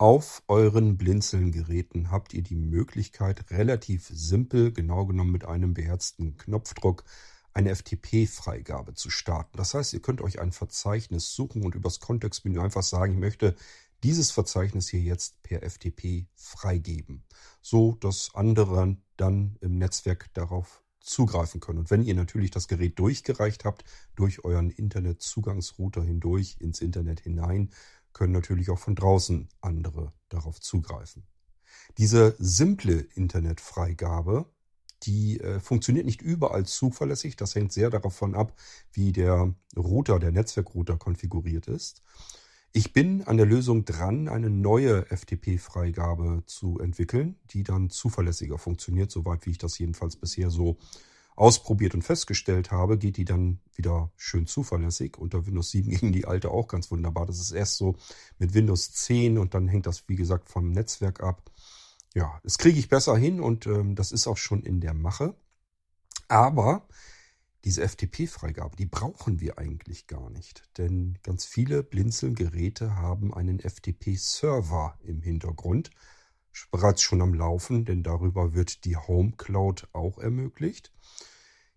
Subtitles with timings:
[0.00, 7.04] Auf euren Blinzeln-Geräten habt ihr die Möglichkeit, relativ simpel, genau genommen mit einem beherzten Knopfdruck,
[7.52, 9.58] eine FTP-Freigabe zu starten.
[9.58, 13.54] Das heißt, ihr könnt euch ein Verzeichnis suchen und übers Kontextmenü einfach sagen, ich möchte
[14.02, 17.26] dieses Verzeichnis hier jetzt per FTP freigeben,
[17.60, 21.80] so dass andere dann im Netzwerk darauf zugreifen können.
[21.80, 23.84] Und wenn ihr natürlich das Gerät durchgereicht habt,
[24.16, 27.70] durch euren Internetzugangsrouter hindurch ins Internet hinein,
[28.12, 31.24] können natürlich auch von draußen andere darauf zugreifen.
[31.98, 34.46] Diese simple Internetfreigabe,
[35.02, 37.36] die äh, funktioniert nicht überall zuverlässig.
[37.36, 38.54] Das hängt sehr davon ab,
[38.92, 42.02] wie der Router, der Netzwerkrouter konfiguriert ist.
[42.72, 49.10] Ich bin an der Lösung dran, eine neue FTP-Freigabe zu entwickeln, die dann zuverlässiger funktioniert,
[49.10, 50.78] soweit wie ich das jedenfalls bisher so
[51.36, 55.16] ausprobiert und festgestellt habe, geht die dann wieder schön zuverlässig.
[55.16, 57.26] Unter Windows 7 ging die alte auch ganz wunderbar.
[57.26, 57.96] Das ist erst so
[58.38, 61.50] mit Windows 10 und dann hängt das, wie gesagt, vom Netzwerk ab.
[62.14, 65.34] Ja, das kriege ich besser hin und ähm, das ist auch schon in der Mache.
[66.28, 66.86] Aber
[67.64, 70.68] diese FTP-Freigabe, die brauchen wir eigentlich gar nicht.
[70.78, 75.90] Denn ganz viele Blinzeln-Geräte haben einen FTP-Server im Hintergrund
[76.70, 80.92] bereits schon am Laufen, denn darüber wird die Home Cloud auch ermöglicht.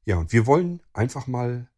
[0.06, 1.70] Ja, und wir wollen einfach mal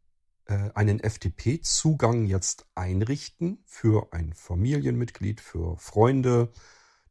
[0.45, 6.51] äh, einen FTP-Zugang jetzt einrichten für ein Familienmitglied, für Freunde.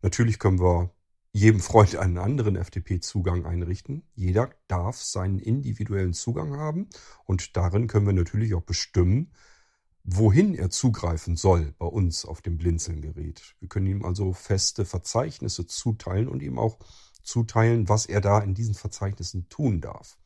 [0.03, 0.91] Natürlich können wir
[1.33, 4.05] jedem Freund einen anderen FTP-Zugang einrichten.
[4.15, 6.89] Jeder darf seinen individuellen Zugang haben
[7.25, 9.33] und darin können wir natürlich auch bestimmen,
[10.05, 13.57] wohin er zugreifen soll bei uns auf dem Blinzeln-Gerät.
[13.59, 16.79] Wir können ihm also feste Verzeichnisse zuteilen und ihm auch
[17.23, 20.19] zuteilen, was er da in diesen Verzeichnissen tun darf.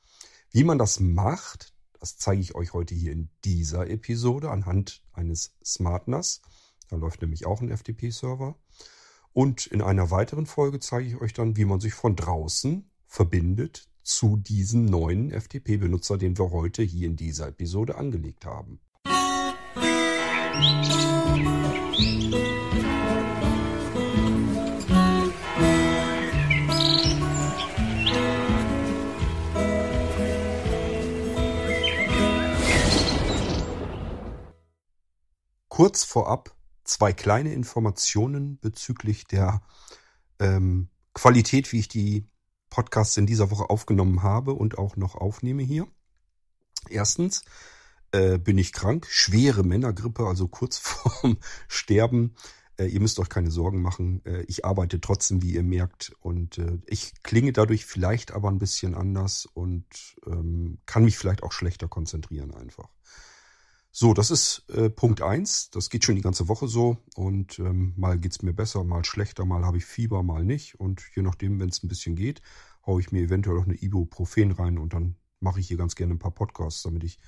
[0.50, 5.56] Wie man das macht, das zeige ich euch heute hier in dieser Episode anhand eines
[5.64, 6.42] SmartNAS.
[6.88, 8.56] Da läuft nämlich auch ein FTP-Server.
[9.32, 13.88] Und in einer weiteren Folge zeige ich euch dann, wie man sich von draußen verbindet
[14.02, 18.80] zu diesem neuen FTP-Benutzer, den wir heute hier in dieser Episode angelegt haben.
[35.78, 39.62] Kurz vorab zwei kleine Informationen bezüglich der
[40.40, 42.26] ähm, Qualität, wie ich die
[42.68, 45.86] Podcasts in dieser Woche aufgenommen habe und auch noch aufnehme hier.
[46.88, 47.44] Erstens
[48.12, 51.38] äh, bin ich krank, schwere Männergrippe, also kurz vorm
[51.68, 52.34] Sterben.
[52.76, 54.24] Äh, ihr müsst euch keine Sorgen machen.
[54.24, 58.58] Äh, ich arbeite trotzdem, wie ihr merkt, und äh, ich klinge dadurch vielleicht aber ein
[58.58, 59.84] bisschen anders und
[60.26, 62.88] ähm, kann mich vielleicht auch schlechter konzentrieren einfach.
[63.90, 65.70] So, das ist äh, Punkt eins.
[65.70, 66.98] Das geht schon die ganze Woche so.
[67.16, 70.78] Und ähm, mal geht's mir besser, mal schlechter, mal habe ich Fieber, mal nicht.
[70.78, 72.42] Und je nachdem, wenn es ein bisschen geht,
[72.86, 76.14] haue ich mir eventuell auch eine Ibuprofen rein und dann mache ich hier ganz gerne
[76.14, 77.18] ein paar Podcasts, damit ich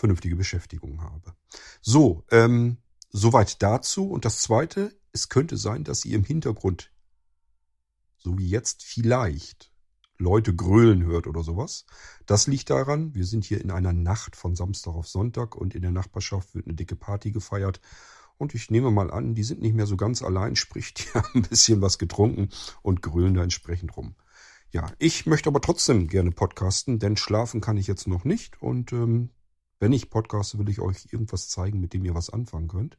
[0.00, 1.34] vernünftige Beschäftigung habe.
[1.80, 2.78] So, ähm,
[3.10, 4.10] soweit dazu.
[4.10, 6.90] Und das Zweite, es könnte sein, dass ihr im Hintergrund,
[8.18, 9.70] so wie jetzt vielleicht,
[10.18, 11.86] Leute grölen hört oder sowas.
[12.26, 15.82] Das liegt daran, wir sind hier in einer Nacht von Samstag auf Sonntag und in
[15.82, 17.80] der Nachbarschaft wird eine dicke Party gefeiert.
[18.36, 21.28] Und ich nehme mal an, die sind nicht mehr so ganz allein, sprich, die haben
[21.34, 22.50] ein bisschen was getrunken
[22.82, 24.14] und grölen da entsprechend rum.
[24.72, 28.62] Ja, ich möchte aber trotzdem gerne podcasten, denn schlafen kann ich jetzt noch nicht.
[28.62, 29.30] Und ähm,
[29.80, 32.98] wenn ich podcaste, will ich euch irgendwas zeigen, mit dem ihr was anfangen könnt.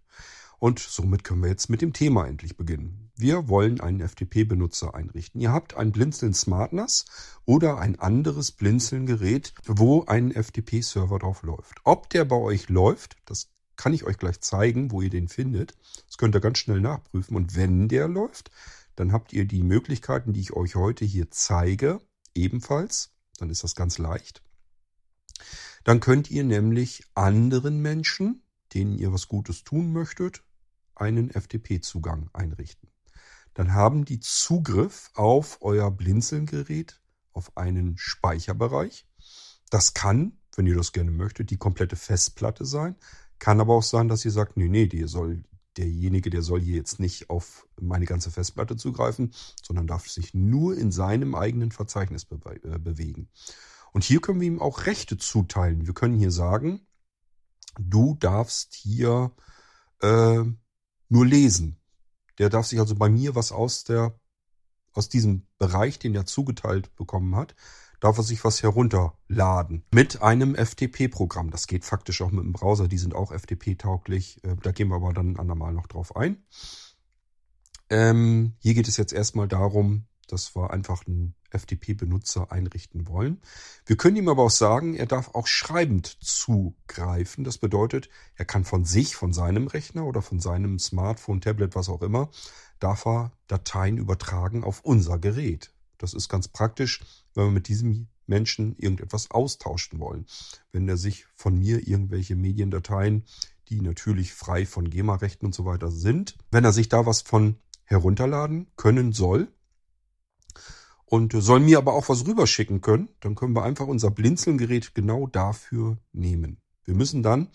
[0.59, 3.12] Und somit können wir jetzt mit dem Thema endlich beginnen.
[3.16, 5.42] Wir wollen einen FTP-Benutzer einrichten.
[5.42, 7.06] Ihr habt ein Blinzeln SmartNAS
[7.46, 11.80] oder ein anderes Blinzeln-Gerät, wo ein FTP-Server drauf läuft.
[11.84, 15.74] Ob der bei euch läuft, das kann ich euch gleich zeigen, wo ihr den findet.
[16.06, 17.36] Das könnt ihr ganz schnell nachprüfen.
[17.36, 18.52] Und wenn der läuft,
[18.96, 22.02] dann habt ihr die Möglichkeiten, die ich euch heute hier zeige,
[22.36, 23.12] ebenfalls.
[23.40, 24.44] Dann ist das ganz leicht.
[25.84, 28.44] Dann könnt ihr nämlich anderen Menschen,
[28.74, 30.44] denen ihr was Gutes tun möchtet,
[30.96, 32.90] einen FTP-Zugang einrichten.
[33.53, 37.01] Dann haben die Zugriff auf euer Blinzeln-Gerät,
[37.33, 39.07] auf einen Speicherbereich.
[39.69, 42.95] Das kann, wenn ihr das gerne möchtet, die komplette Festplatte sein.
[43.39, 45.44] Kann aber auch sein, dass ihr sagt, nee, nee, die soll,
[45.78, 49.33] derjenige, der soll hier jetzt nicht auf meine ganze Festplatte zugreifen,
[49.63, 53.30] sondern darf sich nur in seinem eigenen Verzeichnis be äh, bewegen.
[53.92, 55.86] Und hier können wir ihm auch Rechte zuteilen.
[55.86, 56.88] Wir können hier sagen,
[57.80, 59.32] du darfst hier
[60.02, 60.44] äh,
[61.10, 61.82] nur lesen.
[62.38, 64.20] Der darf sich also bei mir was aus der,
[64.94, 67.56] aus diesem Bereich, den er zugeteilt bekommen hat,
[68.00, 69.86] darf er sich was herunterladen.
[69.94, 71.52] Mit einem FTP-Programm.
[71.52, 72.88] Das geht faktisch auch mit dem Browser.
[72.88, 74.44] Die sind auch FTP-tauglich.
[74.44, 76.44] Äh, da gehen wir aber dann ein andermal noch drauf ein.
[77.90, 83.42] Ähm, hier geht es jetzt erstmal darum, dass wir einfach einen FTP-Benutzer einrichten wollen.
[83.86, 87.44] Wir können ihm aber auch sagen, er darf auch schreibend zugreifen.
[87.44, 91.89] Das bedeutet, er kann von sich, von seinem Rechner oder von seinem Smartphone, Tablet, was
[91.89, 92.30] auch immer,
[92.80, 95.74] darf er Dateien übertragen auf unser Gerät.
[95.98, 97.01] Das ist ganz praktisch,
[97.36, 100.25] wenn wir mit diesem Menschen irgendetwas austauschen wollen.
[100.72, 103.25] Wenn er sich von mir irgendwelche Mediendateien,
[103.69, 107.57] die natürlich frei von GEMA-Rechten und so weiter sind, wenn er sich da was von
[107.83, 109.50] herunterladen können soll,
[111.12, 115.28] und soll mir aber auch was rüberschicken können, dann können wir einfach unser Blinzelgerät genau
[115.28, 116.62] dafür nehmen.
[116.86, 117.50] Wir müssen dann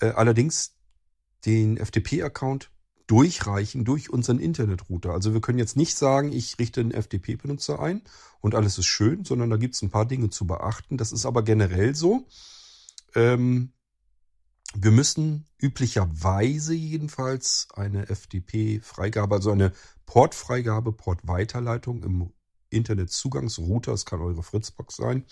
[0.00, 0.76] äh, allerdings
[1.44, 2.70] den FTP-Account
[3.08, 5.10] durchreichen durch unseren Internetrouter.
[5.10, 8.02] Also wir können jetzt nicht sagen, ich richte einen FTP-Benutzer ein
[8.40, 10.96] und alles ist schön, sondern da gibt es ein paar Dinge zu beachten.
[10.96, 12.28] Das ist aber generell so.
[13.16, 13.72] Ähm,
[14.76, 19.72] wir müssen üblicherweise jedenfalls eine FTP-Freigabe, also eine
[20.04, 22.30] Portfreigabe, Portweiterleitung im
[22.70, 25.24] Internetzugangsrouter, es kann eure Fritzbox sein,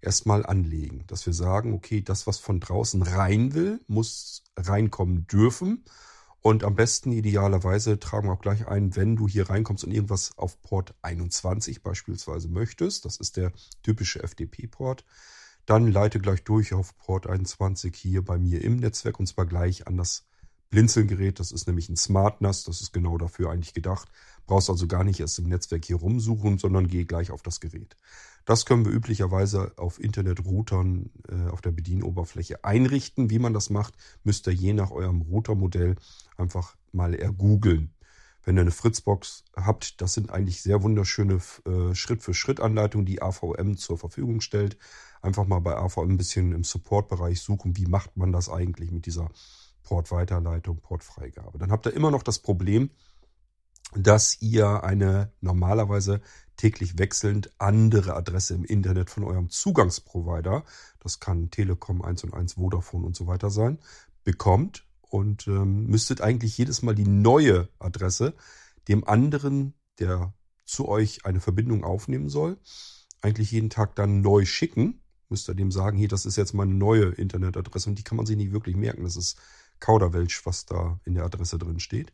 [0.00, 1.04] erstmal anlegen.
[1.06, 5.84] Dass wir sagen, okay, das, was von draußen rein will, muss reinkommen dürfen.
[6.40, 10.36] Und am besten idealerweise tragen wir auch gleich ein, wenn du hier reinkommst und irgendwas
[10.36, 13.50] auf Port 21 beispielsweise möchtest, das ist der
[13.82, 15.06] typische FTP-Port,
[15.64, 19.86] dann leite gleich durch auf Port 21 hier bei mir im Netzwerk und zwar gleich
[19.86, 20.26] an das
[20.70, 21.40] Blinzelgerät.
[21.40, 24.08] Das ist nämlich ein Smart NAS, das ist genau dafür eigentlich gedacht.
[24.46, 27.96] Brauchst also gar nicht erst im Netzwerk hier rumsuchen, sondern geh gleich auf das Gerät.
[28.44, 33.30] Das können wir üblicherweise auf Internetroutern äh, auf der Bedienoberfläche einrichten.
[33.30, 35.96] Wie man das macht, müsst ihr je nach eurem Routermodell
[36.36, 37.94] einfach mal ergoogeln.
[38.44, 43.96] Wenn ihr eine Fritzbox habt, das sind eigentlich sehr wunderschöne äh, Schritt-für-Schritt-Anleitungen, die AVM zur
[43.96, 44.76] Verfügung stellt.
[45.22, 49.06] Einfach mal bei AVM ein bisschen im Support-Bereich suchen, wie macht man das eigentlich mit
[49.06, 49.30] dieser
[49.84, 51.58] Portweiterleitung, Portfreigabe.
[51.58, 52.90] Dann habt ihr immer noch das Problem,
[53.94, 56.20] dass ihr eine normalerweise
[56.56, 60.64] täglich wechselnd andere Adresse im Internet von eurem Zugangsprovider,
[61.00, 63.78] das kann Telekom 1 und 1, Vodafone und so weiter sein,
[64.24, 68.34] bekommt und ähm, müsstet eigentlich jedes Mal die neue Adresse
[68.88, 70.34] dem anderen, der
[70.64, 72.58] zu euch eine Verbindung aufnehmen soll,
[73.20, 75.00] eigentlich jeden Tag dann neu schicken.
[75.28, 78.26] Müsst ihr dem sagen, hier, das ist jetzt meine neue Internetadresse und die kann man
[78.26, 79.04] sich nicht wirklich merken.
[79.04, 79.38] Das ist
[79.84, 82.10] Kauderwelsch, was da in der Adresse drin steht.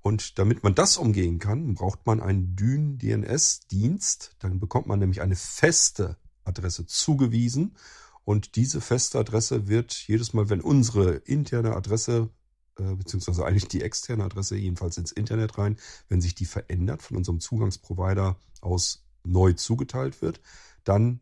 [0.00, 4.36] Und damit man das umgehen kann, braucht man einen DYN-DNS-Dienst.
[4.38, 7.76] Dann bekommt man nämlich eine feste Adresse zugewiesen.
[8.24, 12.30] Und diese feste Adresse wird jedes Mal, wenn unsere interne Adresse,
[12.78, 15.78] äh, beziehungsweise eigentlich die externe Adresse, jedenfalls ins Internet rein,
[16.08, 20.40] wenn sich die verändert, von unserem Zugangsprovider aus neu zugeteilt wird,
[20.84, 21.20] dann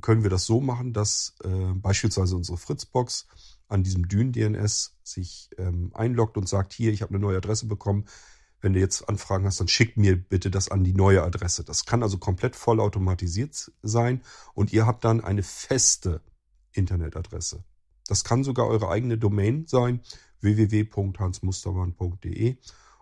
[0.00, 3.28] können wir das so machen, dass äh, beispielsweise unsere Fritzbox
[3.70, 8.04] an diesem Dyn-DNS sich ähm, einloggt und sagt, hier, ich habe eine neue Adresse bekommen.
[8.60, 11.64] Wenn du jetzt Anfragen hast, dann schick mir bitte das an die neue Adresse.
[11.64, 14.20] Das kann also komplett vollautomatisiert sein
[14.54, 16.20] und ihr habt dann eine feste
[16.72, 17.64] Internetadresse.
[18.06, 20.02] Das kann sogar eure eigene Domain sein,
[20.40, 22.56] www.hansmustermann.de.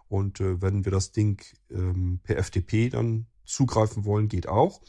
[0.09, 4.81] Und äh, wenn wir das Ding ähm, per FTP dann zugreifen wollen, geht auch.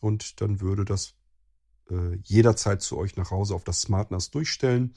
[0.00, 1.14] Und dann würde das
[1.90, 4.94] äh, jederzeit zu euch nach Hause auf das SmartNAS durchstellen,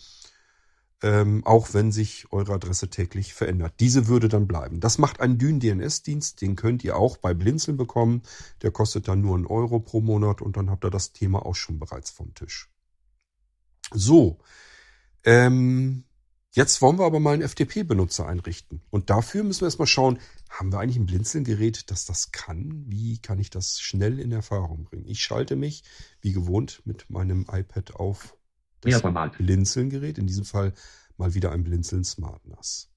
[1.02, 3.76] ähm, auch wenn sich eure Adresse täglich verändert.
[3.80, 4.80] Diese würde dann bleiben.
[4.80, 8.22] Das macht ein Dyn-DNS-Dienst, den könnt ihr auch bei Blinzeln bekommen.
[8.62, 11.56] Der kostet dann nur einen Euro pro Monat und dann habt ihr das Thema auch
[11.56, 12.70] schon bereits vom Tisch.
[13.92, 14.40] So,
[15.24, 16.04] ähm,
[16.52, 18.82] Jetzt wollen wir aber mal einen FTP-Benutzer einrichten.
[18.90, 22.86] Und dafür müssen wir erstmal schauen, haben wir eigentlich ein Blinzelgerät, das das kann?
[22.88, 25.06] Wie kann ich das schnell in Erfahrung bringen?
[25.06, 25.84] Ich schalte mich,
[26.22, 28.36] wie gewohnt, mit meinem iPad auf
[28.82, 29.04] das
[29.38, 30.18] Blinzelgerät.
[30.18, 30.74] In diesem Fall
[31.18, 32.90] mal wieder ein Blinzeln Smart NAS.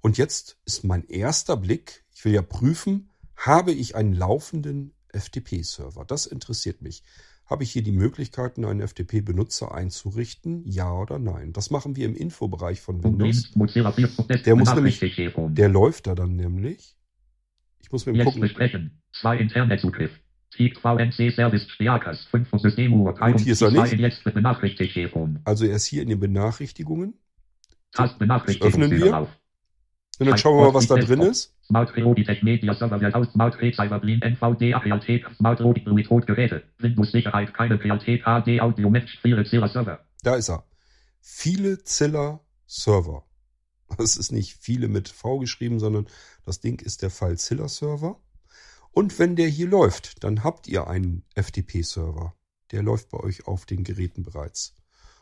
[0.00, 6.04] Und jetzt ist mein erster Blick, ich will ja prüfen, habe ich einen laufenden FTP-Server?
[6.04, 7.02] Das interessiert mich.
[7.48, 10.64] Habe ich hier die Möglichkeiten, einen FTP-Benutzer einzurichten?
[10.66, 11.54] Ja oder nein?
[11.54, 13.50] Das machen wir im Infobereich von Windows.
[14.44, 16.96] Der muss nämlich, der läuft da dann nämlich.
[17.80, 18.42] Ich muss mir Jetzt gucken.
[18.42, 19.02] Besprechen.
[19.12, 20.10] Zwei Internetzugriff.
[20.50, 23.18] VNC Service Stärkers 5 Systemuhr.
[23.20, 24.14] Und hier ist er nicht.
[25.44, 27.14] Also er ist hier in den Benachrichtigungen.
[27.96, 29.28] Öffnen wir.
[30.18, 31.54] Und dann schauen wir mal, was da drin ist.
[40.22, 40.64] Da ist er.
[41.20, 43.24] Viele Ziller Server.
[43.96, 46.06] Das ist nicht viele mit V geschrieben, sondern
[46.44, 48.20] das Ding ist der FileZilla Server.
[48.90, 52.34] Und wenn der hier läuft, dann habt ihr einen FTP Server.
[52.72, 54.74] Der läuft bei euch auf den Geräten bereits.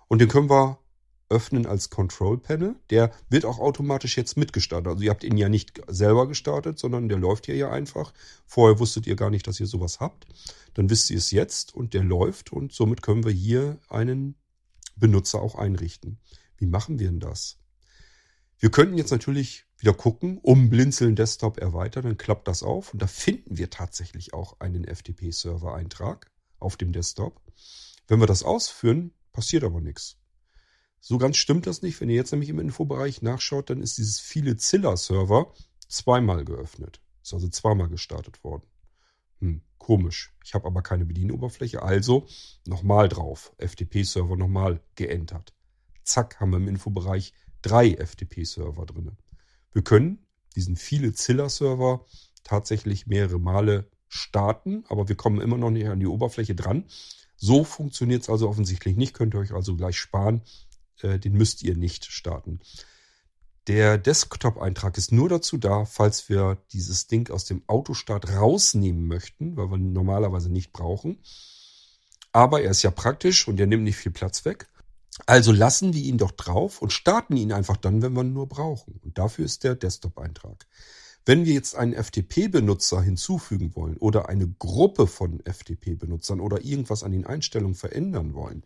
[0.09, 0.79] Und den können wir
[1.29, 2.77] öffnen als Control Panel.
[2.91, 4.89] Der wird auch automatisch jetzt mitgestartet.
[4.89, 8.13] Also ihr habt ihn ja nicht selber gestartet, sondern der läuft hier ja einfach.
[8.47, 10.27] Vorher wusstet ihr gar nicht, dass ihr sowas habt.
[10.75, 14.37] Dann wisst ihr es jetzt und der läuft und somit können wir hier einen
[14.97, 16.19] Benutzer auch einrichten.
[16.59, 17.59] Wie machen wir denn das?
[18.59, 23.03] Wir könnten jetzt natürlich wieder gucken, um Blinzeln Desktop erweitern, dann klappt das auf und
[23.03, 27.43] da finden wir tatsächlich auch einen FTP-Server-Eintrag auf dem Desktop.
[28.09, 30.17] Wenn wir das ausführen, passiert aber nichts.
[31.01, 32.01] So ganz stimmt das nicht.
[32.01, 35.53] Wenn ihr jetzt nämlich im Infobereich nachschaut, dann ist dieses viele Zilla-Server
[35.89, 37.01] zweimal geöffnet.
[37.23, 38.67] Ist also zweimal gestartet worden.
[39.41, 40.33] Hm, komisch.
[40.45, 42.27] Ich habe aber keine Bedienoberfläche, also
[42.67, 43.53] nochmal drauf.
[43.59, 45.55] FTP-Server nochmal geentert.
[46.03, 49.17] Zack, haben wir im Infobereich drei FTP-Server drin.
[49.73, 52.07] Wir können diesen viele Zilla-Server
[52.45, 56.85] tatsächlich mehrere Male starten, aber wir kommen immer noch nicht an die Oberfläche dran.
[57.37, 59.15] So funktioniert es also offensichtlich nicht.
[59.15, 60.43] Könnt ihr euch also gleich sparen.
[61.03, 62.61] Äh, den müsst ihr nicht starten.
[63.67, 69.57] Der Desktop-Eintrag ist nur dazu da, falls wir dieses Ding aus dem Autostart rausnehmen möchten,
[69.57, 71.19] weil wir ihn normalerweise nicht brauchen.
[72.33, 74.69] Aber er ist ja praktisch und er nimmt nicht viel Platz weg.
[75.25, 78.49] Also lassen wir ihn doch drauf und starten ihn einfach dann, wenn wir ihn nur
[78.49, 79.01] brauchen.
[79.03, 80.67] Und dafür ist der Desktop-Eintrag.
[81.25, 87.11] Wenn wir jetzt einen FTP-Benutzer hinzufügen wollen oder eine Gruppe von FTP-Benutzern oder irgendwas an
[87.11, 88.63] den Einstellungen verändern wollen,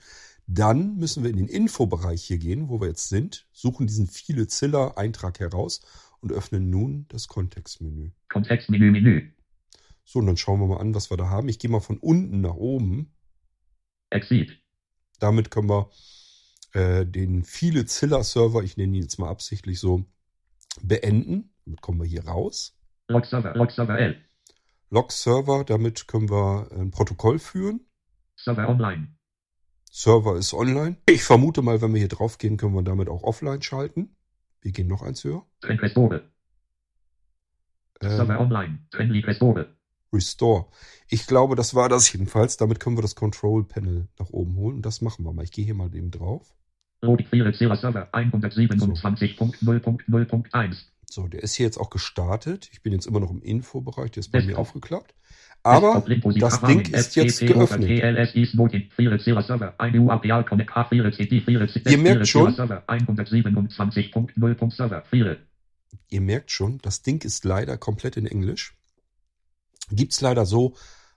[0.52, 5.38] dann müssen wir in den Infobereich hier gehen, wo wir jetzt sind, suchen diesen FileZilla-Eintrag
[5.38, 5.80] heraus
[6.20, 8.10] und öffnen nun das Kontextmenü.
[8.28, 9.30] Kontextmenü, Menü.
[10.04, 11.48] So, und dann schauen wir mal an, was wir da haben.
[11.48, 13.14] Ich gehe mal von unten nach oben.
[14.10, 14.58] Exit.
[15.20, 15.88] Damit können wir
[16.72, 20.04] äh, den FileZilla-Server, ich nenne ihn jetzt mal absichtlich so,
[20.82, 21.54] beenden.
[21.64, 22.76] Damit kommen wir hier raus.
[23.06, 24.20] Log-Server, Log-Server L.
[24.90, 27.86] Log-Server, damit können wir ein Protokoll führen.
[28.34, 29.14] Server online.
[29.90, 30.96] Server ist online.
[31.08, 34.14] Ich vermute mal, wenn wir hier drauf gehen, können wir damit auch offline schalten.
[34.62, 35.44] Wir gehen noch eins höher.
[35.64, 36.22] Restore.
[38.00, 38.78] Ähm, Server online.
[38.94, 39.74] Restore.
[40.12, 40.66] Restore.
[41.08, 42.56] Ich glaube, das war das jedenfalls.
[42.56, 44.76] Damit können wir das Control Panel nach oben holen.
[44.76, 45.42] Und das machen wir mal.
[45.42, 46.54] Ich gehe hier mal eben drauf.
[47.02, 50.76] Logik Server 127.0.0.1.
[51.10, 52.68] So, der ist hier jetzt auch gestartet.
[52.72, 54.12] Ich bin jetzt immer noch im Infobereich.
[54.12, 54.60] Der ist bei mir Desktop.
[54.60, 55.14] aufgeklappt.
[55.62, 56.02] Aber
[56.40, 57.88] das Ding ist jetzt geöffnet.
[61.92, 62.46] Ihr merkt schon,
[66.08, 68.74] ihr merkt schon, das Ding ist leider komplett in Englisch.
[69.90, 70.74] Gibt's leider so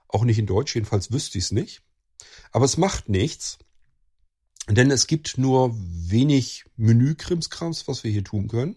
[0.08, 1.82] auch nicht in Deutsch, jedenfalls wüsste ich es nicht.
[2.52, 3.58] Aber es macht nichts,
[4.68, 8.76] denn es gibt nur wenig Menükrimskrams, was wir hier tun können.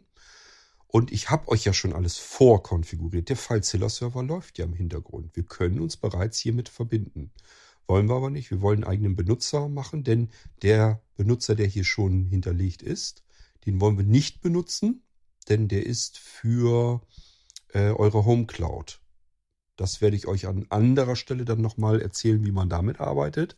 [0.88, 3.30] Und ich habe euch ja schon alles vorkonfiguriert.
[3.30, 5.36] Der FileZilla-Server läuft ja im Hintergrund.
[5.36, 7.32] Wir können uns bereits hiermit verbinden.
[7.88, 8.52] Wollen wir aber nicht.
[8.52, 10.30] Wir wollen einen eigenen Benutzer machen, denn
[10.62, 13.24] der Benutzer, der hier schon hinterlegt ist,
[13.66, 15.04] den wollen wir nicht benutzen,
[15.50, 17.02] denn der ist für
[17.74, 19.02] äh, eure Home Cloud.
[19.76, 23.56] Das werde ich euch an anderer Stelle dann nochmal erzählen, wie man damit arbeitet.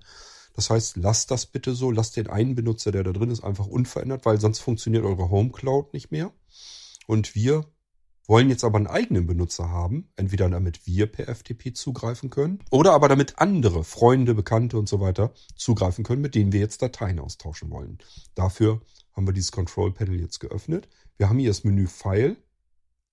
[0.54, 3.68] Das heißt, lasst das bitte so, lasst den einen Benutzer, der da drin ist, einfach
[3.68, 6.34] unverändert, weil sonst funktioniert eure Home Cloud nicht mehr.
[7.10, 7.66] Und wir
[8.28, 12.92] wollen jetzt aber einen eigenen Benutzer haben, entweder damit wir per FTP zugreifen können oder
[12.92, 17.18] aber damit andere Freunde, Bekannte und so weiter zugreifen können, mit denen wir jetzt Dateien
[17.18, 17.98] austauschen wollen.
[18.36, 18.82] Dafür
[19.14, 20.88] haben wir dieses Control Panel jetzt geöffnet.
[21.18, 22.38] Wir haben hier das Menü File.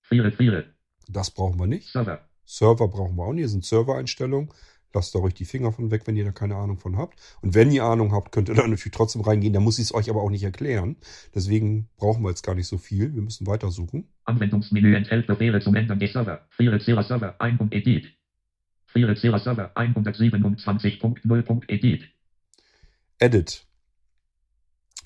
[0.03, 0.75] File, File.
[1.07, 1.91] Das brauchen wir nicht.
[1.91, 2.19] Server.
[2.45, 3.41] Server brauchen wir auch nicht.
[3.41, 4.49] Hier sind Servereinstellungen.
[4.93, 7.19] Lasst da ruhig die Finger von weg, wenn ihr da keine Ahnung von habt.
[7.41, 9.53] Und wenn ihr Ahnung habt, könnt ihr da natürlich trotzdem reingehen.
[9.53, 10.95] Da muss ich es euch aber auch nicht erklären.
[11.35, 13.13] Deswegen brauchen wir jetzt gar nicht so viel.
[13.13, 14.07] Wir müssen weitersuchen.
[14.25, 16.47] Anwendungsmenü enthält Befehle zum Ändern des Server.
[16.49, 18.13] FileZilla Server 1 und Edit.
[18.87, 22.03] FileZilla Server 127.0.edit.
[23.19, 23.67] Edit.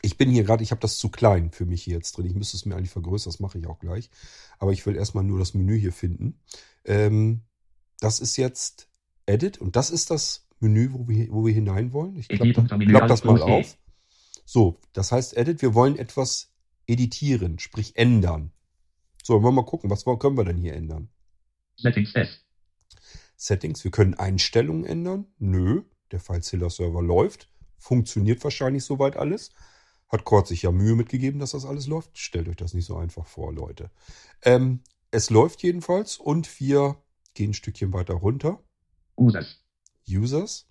[0.04, 2.26] Ich bin hier gerade, ich habe das zu klein für mich hier jetzt drin.
[2.26, 4.10] Ich müsste es mir eigentlich vergrößern, das mache ich auch gleich.
[4.58, 6.40] Aber ich will erstmal nur das Menü hier finden.
[6.86, 7.42] Ähm,
[8.00, 8.91] das ist jetzt
[9.26, 12.16] Edit und das ist das Menü, wo wir, wo wir hinein wollen.
[12.16, 13.78] Ich klappe unter Menü klapp das mal auf.
[14.46, 16.52] So, das heißt Edit, wir wollen etwas
[16.88, 18.52] editieren, sprich ändern.
[19.24, 21.10] So, wollen wir mal gucken, was können wir denn hier ändern?
[21.78, 22.44] Settings S.
[23.36, 25.26] Settings, wir können Einstellungen ändern.
[25.40, 27.50] Nö, der FileZilla-Server läuft.
[27.78, 29.52] Funktioniert wahrscheinlich soweit alles.
[30.10, 32.18] Hat Cord sich ja Mühe mitgegeben, dass das alles läuft.
[32.18, 33.90] Stellt euch das nicht so einfach vor, Leute.
[34.44, 37.02] Ähm, es läuft jedenfalls und wir
[37.34, 38.62] gehen ein Stückchen weiter runter.
[39.22, 39.60] Users.
[40.08, 40.68] Users.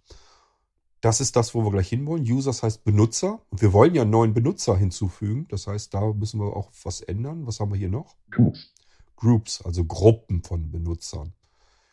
[1.01, 2.25] Das ist das, wo wir gleich hinwollen.
[2.25, 3.41] Users heißt Benutzer.
[3.51, 5.47] Und wir wollen ja einen neuen Benutzer hinzufügen.
[5.49, 7.47] Das heißt, da müssen wir auch was ändern.
[7.47, 8.17] Was haben wir hier noch?
[8.31, 8.73] Groups.
[9.17, 11.33] Groups, also Gruppen von Benutzern.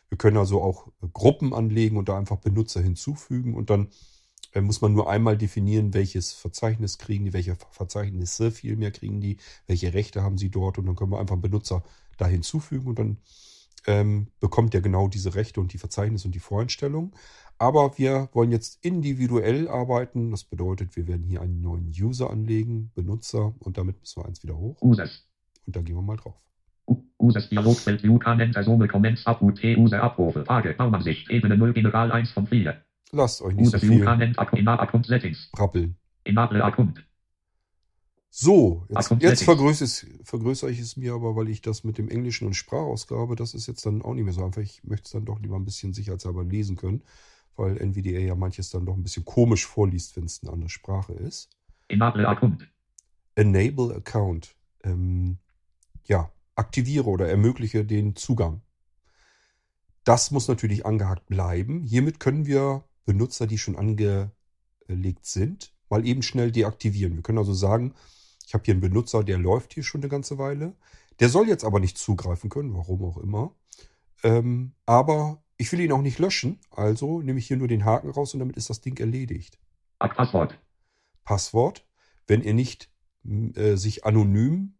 [0.08, 3.88] Wir können also auch Gruppen anlegen und da einfach Benutzer hinzufügen und dann
[4.54, 9.36] äh, muss man nur einmal definieren, welches Verzeichnis kriegen die, welche Verzeichnisse vielmehr kriegen die,
[9.66, 11.84] welche Rechte haben sie dort und dann können wir einfach einen Benutzer
[12.16, 13.18] da hinzufügen und dann
[13.88, 17.12] ähm, bekommt er genau diese Rechte und die Verzeichnisse und die Voreinstellungen.
[17.58, 20.30] Aber wir wollen jetzt individuell arbeiten.
[20.30, 24.42] Das bedeutet, wir werden hier einen neuen User anlegen, Benutzer, und damit müssen wir eins
[24.42, 24.80] wieder hoch.
[24.82, 25.26] Users.
[25.66, 26.36] Und da gehen wir mal drauf.
[27.18, 32.10] Users Dialogfeld View Comment Personal Comments Up UT User Abrufe Frage Baumansicht Ebene 0 General
[32.10, 32.80] 1 von 4
[33.12, 35.96] Lasst euch nicht so Users View viel Account Settings brappeln.
[36.24, 37.04] Enable Account
[38.30, 41.98] So, jetzt, jetzt vergrößere, ich es- vergrößere ich es mir aber, weil ich das mit
[41.98, 44.62] dem Englischen und Sprachausgabe, das ist jetzt dann auch nicht mehr so einfach.
[44.62, 47.02] Ich möchte es dann doch lieber ein bisschen sicherheitshalber lesen können,
[47.56, 51.14] weil NVDA ja manches dann doch ein bisschen komisch vorliest, wenn es eine andere Sprache
[51.14, 51.50] ist.
[51.88, 52.68] Enable Account
[53.36, 54.56] Enable Account.
[54.84, 55.38] Ähm,
[56.06, 58.62] ja, aktiviere oder ermögliche den Zugang.
[60.04, 61.82] Das muss natürlich angehakt bleiben.
[61.84, 64.30] Hiermit können wir Benutzer, die schon angelegt
[65.26, 67.16] sind, mal eben schnell deaktivieren.
[67.16, 67.94] Wir können also sagen,
[68.48, 70.74] ich habe hier einen Benutzer, der läuft hier schon eine ganze Weile.
[71.20, 73.54] Der soll jetzt aber nicht zugreifen können, warum auch immer.
[74.22, 78.08] Ähm, aber ich will ihn auch nicht löschen, also nehme ich hier nur den Haken
[78.08, 79.58] raus und damit ist das Ding erledigt.
[79.98, 80.58] Ad Passwort
[81.24, 81.86] Passwort,
[82.26, 82.90] wenn ihr nicht
[83.26, 84.78] äh, sich anonym,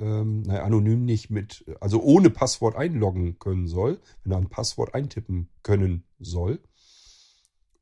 [0.00, 4.96] ähm, naja, anonym nicht mit, also ohne Passwort einloggen können soll, wenn er ein Passwort
[4.96, 6.60] eintippen können soll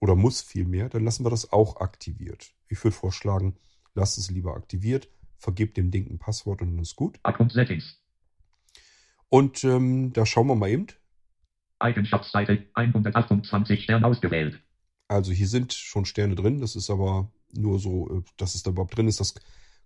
[0.00, 2.52] oder muss vielmehr, dann lassen wir das auch aktiviert.
[2.68, 3.56] Ich würde vorschlagen,
[3.94, 5.08] lasst es lieber aktiviert,
[5.38, 7.18] vergebt dem Ding ein Passwort und dann ist gut.
[7.22, 8.00] Account Settings
[9.28, 10.86] Und ähm, da schauen wir mal eben.
[11.78, 14.60] Eigenschaftsseite 128 Stern ausgewählt
[15.08, 18.70] Also hier sind schon Sterne drin, das ist aber nur so, äh, dass es da
[18.70, 19.20] überhaupt drin ist.
[19.20, 19.34] Das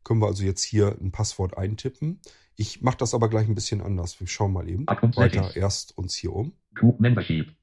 [0.05, 2.21] können wir also jetzt hier ein Passwort eintippen.
[2.55, 4.21] Ich mache das aber gleich ein bisschen anders.
[4.21, 6.53] Wir schauen mal eben Account weiter Settings erst uns hier um.
[6.75, 7.55] Group Membership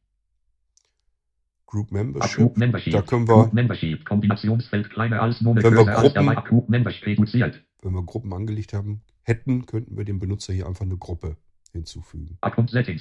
[1.73, 2.37] Group Membership.
[2.37, 6.47] Group Membership Da können wir, Group Membership Kombinationsfeld kleiner als Wenn wir als Gruppen- Ad
[6.47, 10.85] Group Membership reduziert wenn wir Gruppen angelegt haben, hätten, könnten wir dem Benutzer hier einfach
[10.85, 11.35] eine Gruppe
[11.71, 12.37] hinzufügen.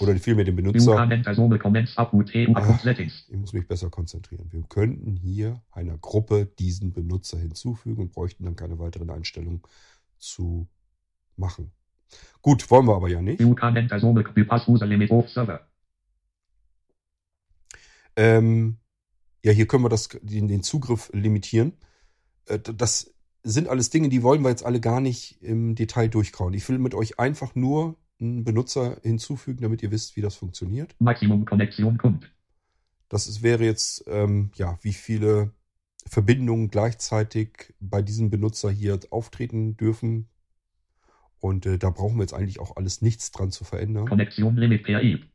[0.00, 0.93] Oder vielmehr dem Benutzer.
[0.95, 2.91] UT Account Ah.
[2.99, 4.47] Ich muss mich besser konzentrieren.
[4.50, 9.61] Wir könnten hier einer Gruppe diesen Benutzer hinzufügen und bräuchten dann keine weiteren Einstellungen
[10.19, 10.67] zu
[11.37, 11.73] machen.
[12.41, 13.39] Gut, wollen wir aber ja nicht.
[13.39, 15.61] View Comment Personal Bypass User Limit Off Server
[18.17, 18.79] Ähm,
[19.45, 21.73] ja, hier können wir das, den, den Zugriff limitieren.
[22.47, 26.55] Äh, das sind alles Dinge, die wollen wir jetzt alle gar nicht im Detail durchkauen.
[26.55, 30.95] Ich will mit euch einfach nur einen Benutzer hinzufügen, damit ihr wisst, wie das funktioniert.
[31.01, 32.33] Maximum Konnexion Kund
[33.09, 35.53] Das ist, wäre jetzt, ähm, ja, wie viele
[36.07, 40.29] Verbindungen gleichzeitig bei diesem Benutzer hier auftreten dürfen.
[41.41, 44.07] Und äh, da brauchen wir jetzt eigentlich auch alles nichts dran zu verändern.
[44.07, 45.31] Konnexion Limit per IP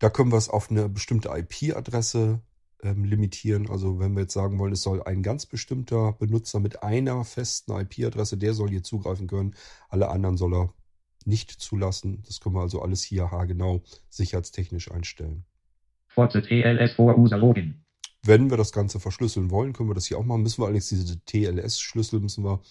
[0.00, 2.40] Da können wir es auf eine bestimmte IP-Adresse
[2.82, 3.68] ähm, limitieren.
[3.68, 7.72] Also wenn wir jetzt sagen wollen, es soll ein ganz bestimmter Benutzer mit einer festen
[7.72, 9.54] IP-Adresse, der soll hier zugreifen können.
[9.90, 10.74] Alle anderen soll er
[11.26, 12.22] nicht zulassen.
[12.26, 15.44] Das können wir also alles hier haargenau sicherheitstechnisch einstellen.
[16.08, 17.84] Forze TLS vor User Login
[18.24, 20.42] Wenn wir das Ganze verschlüsseln wollen, können wir das hier auch machen.
[20.42, 22.62] Müssen wir allerdings diese TLS-Schlüssel müssen wir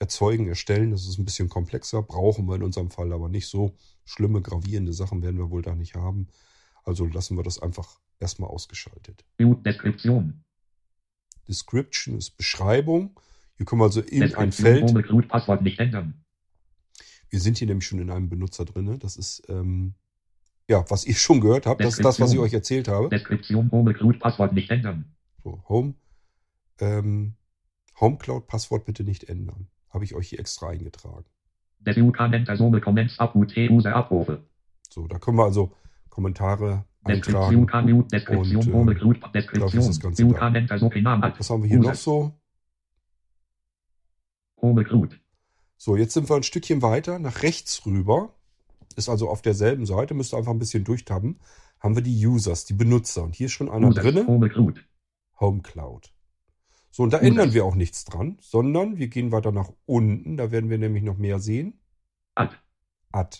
[0.00, 0.90] erzeugen, erstellen.
[0.90, 4.92] Das ist ein bisschen komplexer, brauchen wir in unserem Fall aber nicht so schlimme, gravierende
[4.92, 6.26] Sachen werden wir wohl da nicht haben.
[6.84, 9.24] Also lassen wir das einfach erstmal ausgeschaltet.
[9.38, 10.44] View Deskription
[11.48, 13.18] Description ist Beschreibung.
[13.56, 14.94] Hier können wir also in ein Feld,
[17.34, 18.98] wir sind hier nämlich schon in einem Benutzer drin.
[19.00, 19.94] Das ist, ähm,
[20.68, 21.82] ja, was ihr schon gehört habt.
[21.82, 23.08] Das ist das, was ich euch erzählt habe.
[23.08, 25.94] Deskription ohne Root Passwort nicht ändern So, Home.
[26.78, 27.34] Ähm,
[28.00, 29.68] HomeCloud Passwort bitte nicht ändern.
[29.90, 31.24] Habe ich euch hier extra eingetragen.
[34.88, 35.72] So, da können wir also
[36.14, 37.66] Kommentare eintragen.
[37.66, 37.72] Und,
[38.12, 38.20] äh,
[39.58, 40.52] dafür ist das Ganze da.
[41.38, 42.32] Was haben wir hier noch so?
[45.76, 48.34] So, jetzt sind wir ein Stückchen weiter nach rechts rüber.
[48.96, 51.40] Ist also auf derselben Seite, müsst ihr einfach ein bisschen durchtappen.
[51.80, 53.24] Haben wir die Users, die Benutzer.
[53.24, 54.26] Und hier ist schon einer Users drinne.
[54.26, 54.86] ohne Root
[55.40, 56.14] HomeCloud.
[56.90, 57.28] So, und da Users.
[57.28, 60.36] ändern wir auch nichts dran, sondern wir gehen weiter nach unten.
[60.36, 61.80] Da werden wir nämlich noch mehr sehen.
[62.36, 62.54] Add
[63.10, 63.38] Add.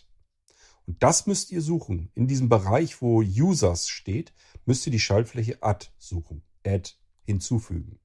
[0.86, 2.10] Und das müsst ihr suchen.
[2.14, 4.32] In diesem Bereich, wo Users steht,
[4.66, 6.42] müsst ihr die Schaltfläche Add suchen.
[6.66, 6.90] Add
[7.24, 7.98] hinzufügen.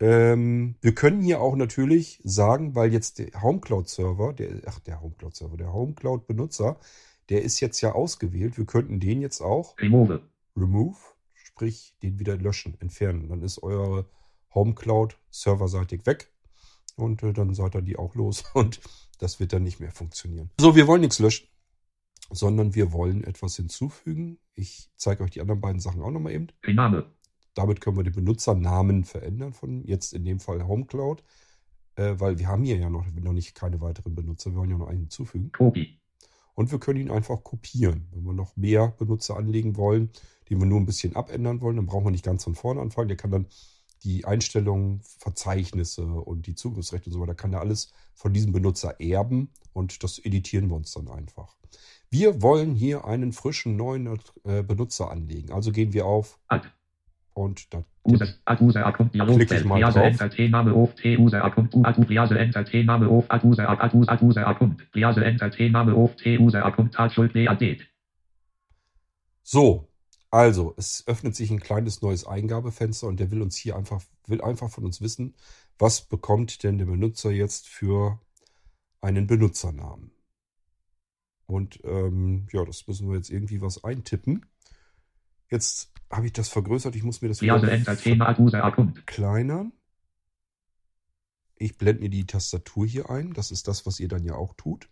[0.00, 5.56] Ähm, wir können hier auch natürlich sagen, weil jetzt der HomeCloud-Server, der, ach, der HomeCloud-Server,
[5.56, 6.78] der HomeCloud-Benutzer,
[7.28, 8.58] der ist jetzt ja ausgewählt.
[8.58, 10.22] Wir könnten den jetzt auch Remove
[10.56, 10.98] remove,
[11.34, 13.28] sprich den wieder löschen, entfernen.
[13.28, 14.06] Dann ist eure
[14.54, 16.31] HomeCloud serverseitig weg
[16.96, 18.80] und äh, dann seid ihr die auch los und
[19.18, 20.50] das wird dann nicht mehr funktionieren.
[20.60, 21.48] So, wir wollen nichts löschen,
[22.30, 24.38] sondern wir wollen etwas hinzufügen.
[24.54, 26.48] Ich zeige euch die anderen beiden Sachen auch nochmal eben.
[26.66, 27.06] Name.
[27.54, 31.22] Damit können wir den Benutzernamen verändern von jetzt in dem Fall HomeCloud,
[31.96, 34.50] äh, weil wir haben hier ja noch, noch nicht keine weiteren Benutzer.
[34.50, 35.52] Wir wollen ja noch einen hinzufügen.
[35.52, 35.98] Copy.
[36.54, 38.08] Und wir können ihn einfach kopieren.
[38.12, 40.10] Wenn wir noch mehr Benutzer anlegen wollen,
[40.50, 43.08] den wir nur ein bisschen abändern wollen, dann brauchen wir nicht ganz von vorne anfangen.
[43.08, 43.46] Der kann dann
[44.04, 49.00] die Einstellungen, Verzeichnisse und die Zugriffsrechte und so weiter, kann er alles von diesem Benutzer
[49.00, 51.56] erben und das editieren wir uns dann einfach.
[52.10, 54.06] Wir wollen hier einen frischen neuen
[54.44, 55.52] äh, Benutzer anlegen.
[55.52, 56.68] Also gehen wir auf Add.
[57.32, 60.20] und da User, Add User Account Klicke ich mal drauf.
[69.42, 69.88] So,
[70.32, 74.40] also es öffnet sich ein kleines neues Eingabefenster und der will uns hier einfach, will
[74.40, 75.34] einfach von uns wissen,
[75.78, 78.18] was bekommt denn der Benutzer jetzt für
[79.02, 80.10] einen Benutzernamen.
[81.44, 84.46] Und ähm, ja, das müssen wir jetzt irgendwie was eintippen.
[85.50, 87.56] Jetzt habe ich das vergrößert, ich muss mir das wieder
[88.94, 89.72] verkleinern.
[91.56, 93.34] Ich blende mir die Tastatur hier ein.
[93.34, 94.88] Das ist das, was ihr dann ja auch tut.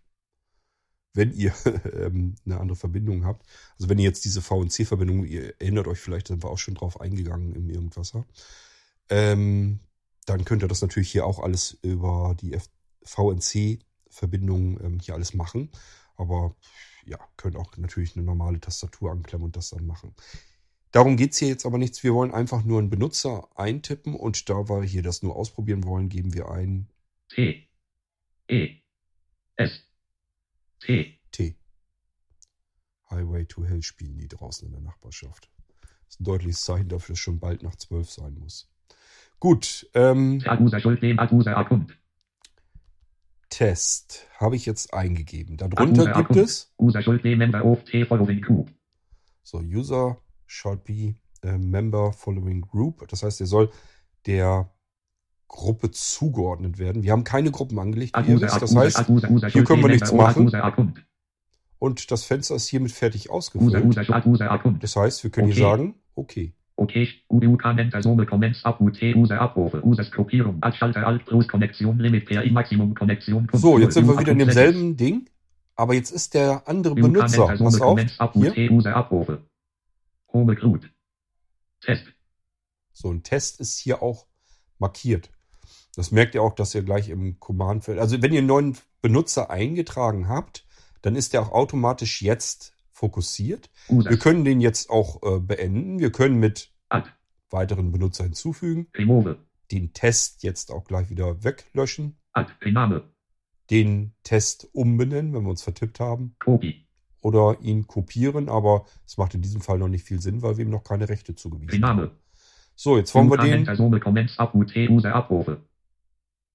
[1.13, 1.53] Wenn ihr
[1.93, 3.45] ähm, eine andere Verbindung habt.
[3.77, 7.01] Also wenn ihr jetzt diese VNC-Verbindung, ihr erinnert euch vielleicht, sind wir auch schon drauf
[7.01, 8.25] eingegangen im Irgendwasser.
[9.09, 9.79] Ähm,
[10.25, 12.57] dann könnt ihr das natürlich hier auch alles über die
[13.03, 15.69] VNC-Verbindung ähm, hier alles machen.
[16.15, 16.55] Aber
[17.05, 20.15] ja, könnt auch natürlich eine normale Tastatur anklemmen und das dann machen.
[20.91, 22.03] Darum geht's hier jetzt aber nichts.
[22.03, 26.09] Wir wollen einfach nur einen Benutzer eintippen und da wir hier das nur ausprobieren wollen,
[26.09, 26.89] geben wir ein
[27.29, 27.67] T.
[28.49, 28.81] E.
[29.55, 29.90] S.
[30.81, 31.19] T.
[31.31, 31.55] T.
[33.09, 35.51] Highway to Hell spielen die draußen in der Nachbarschaft.
[35.81, 38.69] Das ist ein deutliches Zeichen dafür, dass schon bald nach zwölf sein muss.
[39.39, 40.39] Gut, ähm.
[43.49, 45.57] Test habe ich jetzt eingegeben.
[45.57, 46.73] Darunter gibt es
[49.43, 53.07] so User should be a member following group.
[53.09, 53.71] Das heißt, er soll
[54.25, 54.71] der
[55.51, 57.03] Gruppe zugeordnet werden.
[57.03, 58.15] Wir haben keine Gruppen angelegt.
[58.15, 59.05] Add Das heißt,
[59.51, 60.51] hier können wir nichts machen.
[61.77, 63.97] Und das Fenster ist hiermit fertig ausgefüllt.
[64.79, 66.53] Das heißt, wir können hier sagen, okay.
[66.77, 71.47] Okay, UDU kann Enter Summe Comments ab UT User Abrufe, Users Gruppierung, Abschalter Alt Plus
[71.47, 73.47] Konnektion Limit per I Maximum Konnektion.
[73.51, 75.29] So, jetzt sind wir wieder in demselben Ding,
[75.75, 77.55] aber jetzt ist der andere Benutzer.
[77.55, 77.99] Pass auf,
[78.33, 78.71] hier.
[78.71, 79.43] User Abrufe.
[80.33, 80.57] Home.
[81.81, 82.05] Test.
[82.93, 84.25] So ein Test ist hier auch
[84.79, 85.29] markiert.
[85.95, 89.49] Das merkt ihr auch, dass ihr gleich im Command-Feld, also wenn ihr einen neuen Benutzer
[89.49, 90.65] eingetragen habt,
[91.01, 93.69] dann ist der auch automatisch jetzt fokussiert.
[93.89, 94.09] User.
[94.09, 95.99] Wir können den jetzt auch äh, beenden.
[95.99, 97.09] Wir können mit Add.
[97.49, 99.37] weiteren Benutzer hinzufügen, Remove.
[99.71, 102.51] den Test jetzt auch gleich wieder weglöschen, Add.
[102.61, 103.03] Rename.
[103.69, 106.85] den Test umbenennen, wenn wir uns vertippt haben, Copy.
[107.21, 110.65] oder ihn kopieren, aber es macht in diesem Fall noch nicht viel Sinn, weil wir
[110.65, 112.11] ihm noch keine Rechte zugewiesen haben.
[112.75, 113.65] So, jetzt wollen wir den
[113.99, 114.37] Comments
[114.89, 115.61] User Abrufe.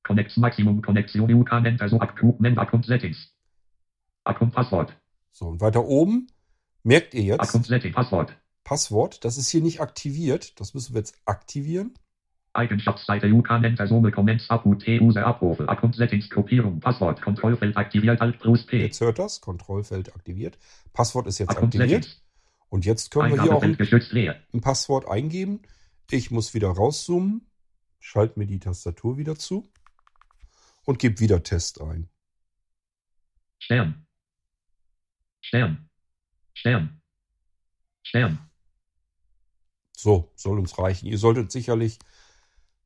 [0.06, 3.32] Connects Maximum Konnektion UCAN Enter so Account Member Account Settings.
[4.24, 4.96] Account Passwort.
[5.32, 6.28] So, und weiter oben
[6.84, 8.36] merkt ihr jetzt Account Setting Passwort.
[8.62, 9.24] Passwort.
[9.24, 10.60] Das ist hier nicht aktiviert.
[10.60, 11.94] Das müssen wir jetzt aktivieren.
[12.52, 15.68] Eigenschaftsseite UCAN Enter Summe Comments ab UT User Abrufe.
[15.68, 16.80] Account Settings Gruppierung.
[16.80, 17.20] Passwort.
[17.20, 18.82] Kontrollfeld aktiviert Alt plus P.
[18.82, 19.40] Jetzt hört das.
[19.40, 20.56] Kontrollfeld aktiviert.
[20.92, 22.04] Passwort ist jetzt Account aktiviert.
[22.04, 22.22] Settings.
[22.68, 23.76] Und jetzt können wir hier auch ein,
[24.52, 25.60] ein Passwort eingeben.
[26.10, 27.46] Ich muss wieder rauszoomen.
[27.98, 29.68] Schalte mir die Tastatur wieder zu.
[30.86, 32.08] Und gebe wieder Test ein.
[33.58, 34.06] Stern.
[35.42, 35.90] Stern.
[36.54, 37.02] Stern.
[38.02, 38.38] Stern.
[39.92, 41.06] So, soll uns reichen.
[41.06, 41.98] Ihr solltet sicherlich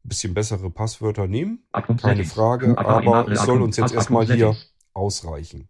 [0.05, 1.63] ein bisschen bessere Passwörter nehmen.
[1.73, 2.25] Keine.
[2.25, 4.57] Frage, aber es soll uns jetzt erstmal hier
[4.95, 5.69] ausreichen.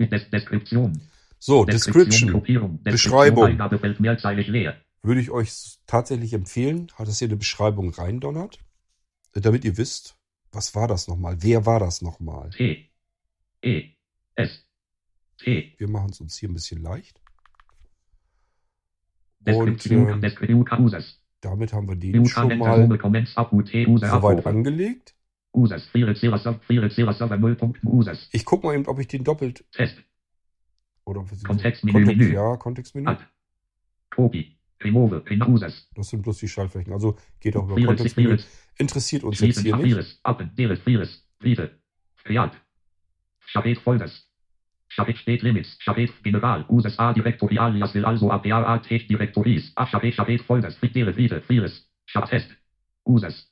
[0.00, 1.02] Deskription.
[1.38, 2.42] So, Description.
[2.82, 3.58] Beschreibung.
[5.02, 8.58] Würde ich euch tatsächlich empfehlen, hat das hier eine Beschreibung reindonnert,
[9.32, 10.18] damit ihr wisst,
[10.52, 11.36] was war das nochmal?
[11.40, 12.50] Wer war das nochmal?
[12.50, 12.90] T.
[13.62, 13.90] E.
[14.34, 14.64] S.
[15.38, 15.74] T.
[15.78, 17.20] Wir machen es uns hier ein bisschen leicht.
[19.46, 19.84] Und
[20.78, 21.20] Users.
[21.40, 25.14] damit haben wir den schon mal soweit angelegt.
[25.52, 25.86] Users.
[25.86, 26.62] Friere Zera Sub.
[26.64, 27.56] Friere Zera Server 0.
[27.84, 28.28] Users.
[28.32, 29.96] Ich gucke mal eben, ob ich den doppelt Test.
[31.04, 33.16] oder ob wir Kontextmenü, Kontext, ja, Kontextmenü.
[34.10, 34.57] Copy.
[34.82, 35.24] Remove.
[35.94, 36.92] Das sind bloß die Schaltflächen.
[36.92, 37.96] Also geht auch über.
[37.96, 38.38] Friere.
[38.76, 40.20] Interessiert uns jetzt hier nicht.
[40.22, 40.50] Appen.
[40.56, 40.78] Deres.
[40.80, 41.24] Frieres.
[41.38, 41.70] Briefe.
[42.24, 42.52] Fiat.
[43.52, 44.24] Chapet Folders.
[44.88, 45.78] Chapet steht Limits.
[45.80, 46.64] Chapet General.
[46.68, 49.72] Users A Directory alias will also APA Tech Directories.
[49.74, 50.76] A Chapet Chapet Folders.
[50.76, 51.40] Friere Briefe.
[51.42, 51.88] Frieres.
[52.06, 52.48] Chap Test.
[53.04, 53.50] Users.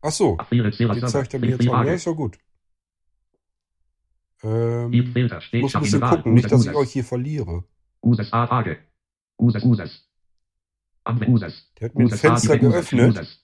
[0.00, 0.38] Ach so,
[0.70, 1.06] Server.
[1.06, 1.86] zeigt er mir jetzt an.
[1.86, 2.38] Ja, ist ja gut.
[4.42, 4.90] Ähm,
[5.54, 7.64] muss ein bisschen gucken, nicht, dass ich euch hier verliere.
[8.00, 8.78] Users A Tage.
[9.36, 10.07] Users Users.
[11.08, 13.42] Der hat mir ein Fenster geöffnet.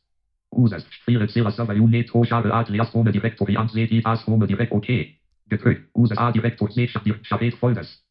[0.51, 0.85] Users.
[1.05, 4.87] Friere Zera Server Unit Toshare Adrias Home Directory Anseh Divas Home Direct OK.
[5.49, 5.91] Gedrückt.
[5.95, 6.89] Users A Directory C
[7.23, 8.05] Chabet Folders.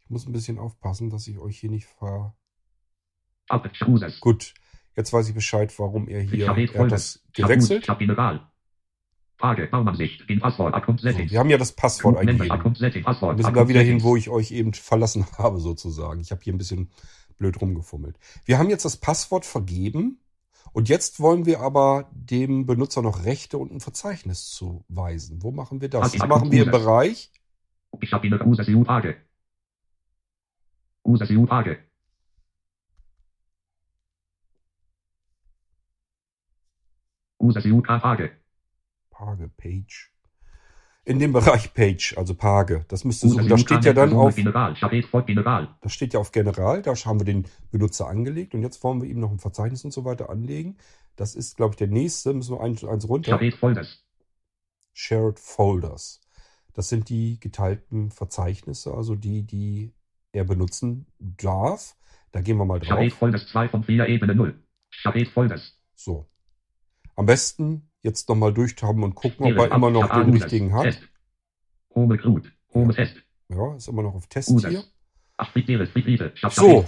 [0.00, 2.34] Ich muss ein bisschen aufpassen, dass ich euch hier nicht ver...
[4.20, 4.54] Gut,
[4.96, 6.46] jetzt weiß ich Bescheid, warum er hier...
[6.46, 7.86] Er hat das gewechselt.
[9.40, 9.68] Frage.
[9.68, 10.28] Baumansicht.
[10.28, 10.74] Den Passwort.
[10.74, 11.32] Account So, Settings.
[11.32, 12.48] wir haben ja das Passwort eingegeben.
[13.02, 13.38] Passwort.
[13.38, 16.20] Wir müssen da wieder hin, wo ich euch eben verlassen habe, sozusagen.
[16.20, 16.90] Ich habe hier ein bisschen
[17.40, 18.16] blöd rumgefummelt.
[18.44, 20.20] Wir haben jetzt das Passwort vergeben
[20.72, 25.42] und jetzt wollen wir aber dem Benutzer noch Rechte und ein Verzeichnis zuweisen.
[25.42, 26.12] Wo machen wir das?
[26.12, 27.32] Das machen wir im Bereich.
[28.00, 28.40] Ich habe Ihnen.
[28.42, 29.16] Users EU Frage.
[39.10, 40.12] Page, Page.
[41.10, 42.84] In dem Bereich Page, also Page.
[42.86, 43.48] Das müsste suchen.
[43.48, 44.74] Da EU steht ja dann auf, General.
[45.26, 45.76] General.
[45.80, 46.82] das steht ja auf General.
[46.82, 49.90] Da haben wir den Benutzer angelegt und jetzt wollen wir ihm noch ein Verzeichnis und
[49.90, 50.76] so weiter anlegen.
[51.16, 52.32] Das ist, glaube ich, der nächste.
[52.32, 53.32] Müssen wir eins, eins runter.
[53.32, 54.04] Chabet Folders.
[54.92, 56.20] Shared Folders.
[56.74, 59.92] Das sind die geteilten Verzeichnisse, also die, die
[60.30, 61.96] er benutzen darf.
[62.30, 63.14] Da gehen wir mal drauf.
[63.14, 64.62] Folders 2 von 4 Ebene 0.
[64.90, 65.76] Chabet Folders.
[65.96, 66.28] So.
[67.16, 70.84] Am besten jetzt nochmal durchhaben und gucken, ob er immer noch den richtigen hat.
[70.84, 71.02] Test.
[71.94, 72.52] Home Root.
[72.74, 73.16] Home Test.
[73.48, 74.84] Ja, ist immer noch auf Test hier.
[76.50, 76.84] So.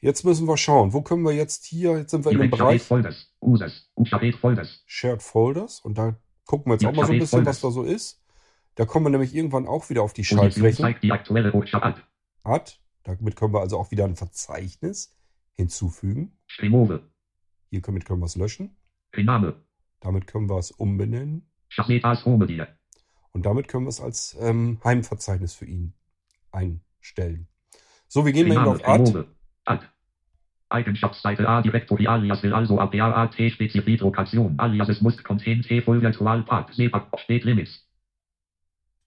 [0.00, 0.92] Jetzt müssen wir schauen.
[0.92, 1.96] Wo können wir jetzt hier?
[1.98, 2.82] Jetzt sind wir in dem Bereich.
[4.86, 7.82] Shared Folders und da gucken wir jetzt auch mal so ein bisschen, was da so
[7.82, 8.20] ist.
[8.74, 10.24] Da kommen wir nämlich irgendwann auch wieder auf die
[11.82, 12.02] an.
[12.44, 12.80] Hat.
[13.04, 15.16] Damit können wir also auch wieder ein Verzeichnis
[15.56, 16.38] hinzufügen.
[16.58, 17.02] Remove.
[17.70, 18.76] Hier damit können wir es löschen.
[19.14, 19.62] Rename.
[20.02, 21.48] Damit können wir es umbenennen.
[23.32, 25.94] Und damit können wir es als ähm, Heimverzeichnis für ihn
[26.50, 27.48] einstellen.
[28.08, 29.26] So, wir gehen mal eben auf.
[29.64, 29.86] Add.
[30.68, 36.72] Eigenschaftsseite A Directory alias will also APAT Spezifitokation alias must contain T full virtual path
[36.74, 37.86] Sepack steht Limits.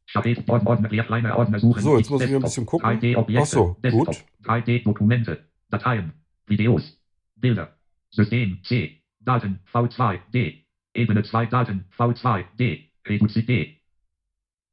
[0.05, 1.81] Chapet Ordner Ordner kleine Ordner suchen.
[1.81, 2.87] So, jetzt muss ich ein bisschen gucken.
[2.87, 3.41] 3D Objekte.
[3.41, 4.23] Ach so, Desktop, gut.
[4.43, 5.49] 3D Dokumente.
[5.69, 6.13] Dateien.
[6.45, 6.99] Videos.
[7.35, 7.75] Bilder.
[8.11, 9.01] System C.
[9.19, 10.64] Daten V2 D.
[10.95, 12.89] Ebene 2 Daten V2 D.
[13.05, 13.81] Reduziert D.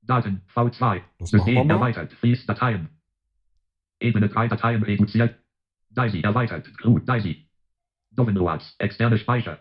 [0.02, 2.12] Daten V2 Das machen wir System erweitert.
[2.14, 2.88] Fließt Dateien.
[4.00, 5.38] Ebene 3 Dateien reduziert.
[5.90, 6.68] Daisy erweitert.
[6.84, 7.48] Root Daisy.
[8.12, 8.76] Dovenroads.
[8.78, 9.58] Externe Speicher.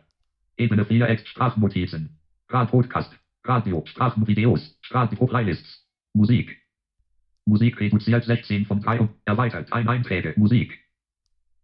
[0.55, 2.19] Ebene 4 Ex Sprachnotizen.
[2.49, 3.11] Rad Podcast.
[3.43, 3.83] Radio.
[3.87, 4.79] Sprachenvideos.
[4.91, 5.87] Radio Playlists.
[6.13, 6.61] Musik.
[7.45, 9.73] Musik reduziert 16 von 3 und erweitert.
[9.73, 10.35] Ein Einträge.
[10.37, 10.79] Musik.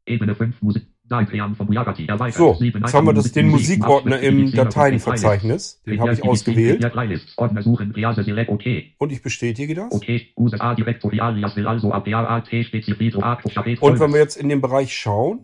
[0.07, 0.87] Ebene 5 Musik.
[2.35, 5.81] So, jetzt haben wir das, den Musik- Musikordner im Dateienverzeichnis.
[5.85, 6.83] Den habe ich ausgewählt.
[8.97, 9.93] Und ich bestätige das.
[13.81, 15.39] Und wenn wir jetzt in den Bereich schauen.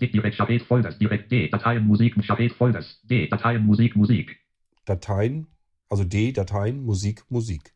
[4.86, 5.47] Dateien,
[5.89, 7.73] also D, Dateien, Musik, Musik.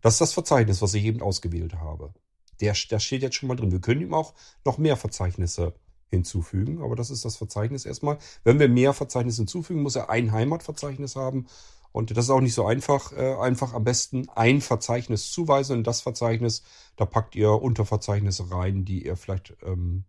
[0.00, 2.14] Das ist das Verzeichnis, was ich eben ausgewählt habe.
[2.60, 3.70] Der, der steht jetzt schon mal drin.
[3.72, 5.74] Wir können ihm auch noch mehr Verzeichnisse
[6.10, 8.18] hinzufügen, aber das ist das Verzeichnis erstmal.
[8.44, 11.46] Wenn wir mehr Verzeichnisse hinzufügen, muss er ein Heimatverzeichnis haben.
[11.92, 13.12] Und das ist auch nicht so einfach.
[13.12, 15.78] Äh, einfach am besten ein Verzeichnis zuweisen.
[15.78, 16.62] In das Verzeichnis,
[16.96, 20.04] da packt ihr Unterverzeichnisse rein, die ihr vielleicht ähm,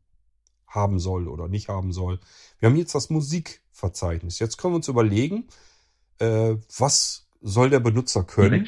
[0.67, 2.19] haben soll oder nicht haben soll.
[2.59, 4.39] Wir haben jetzt das Musikverzeichnis.
[4.39, 5.47] Jetzt können wir uns überlegen,
[6.19, 8.67] äh, was soll der Benutzer können.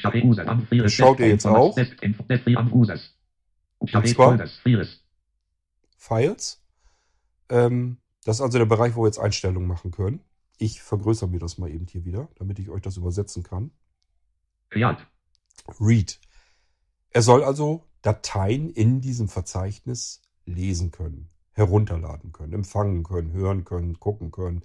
[0.83, 1.45] Das schaut ihr jetzt
[2.71, 3.13] Users.
[3.85, 4.37] Chapet zwar?
[5.97, 6.60] Files.
[7.51, 10.21] Ähm, das ist also der Bereich, wo wir jetzt Einstellungen machen können.
[10.57, 13.71] Ich vergrößere mir das mal eben hier wieder, damit ich euch das übersetzen kann.
[14.71, 14.97] Real.
[15.79, 16.19] Read.
[17.09, 23.99] Er soll also Dateien in diesem Verzeichnis lesen können, herunterladen können, empfangen können, hören können,
[23.99, 24.63] gucken können,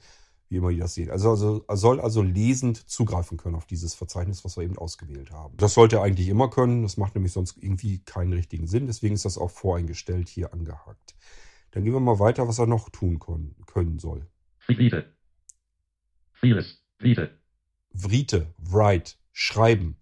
[0.48, 1.10] wie immer ihr das seht.
[1.10, 5.32] Also, also er soll also lesend zugreifen können auf dieses Verzeichnis, was wir eben ausgewählt
[5.32, 5.56] haben.
[5.56, 6.82] Das sollte er eigentlich immer können.
[6.82, 8.86] Das macht nämlich sonst irgendwie keinen richtigen Sinn.
[8.86, 11.16] Deswegen ist das auch voreingestellt hier angehakt.
[11.76, 14.26] Dann gehen wir mal weiter, was er noch tun können, können soll.
[14.56, 15.14] Friede.
[16.32, 16.82] Frieres.
[16.96, 17.38] Friede.
[17.92, 19.98] Write, write, schreiben.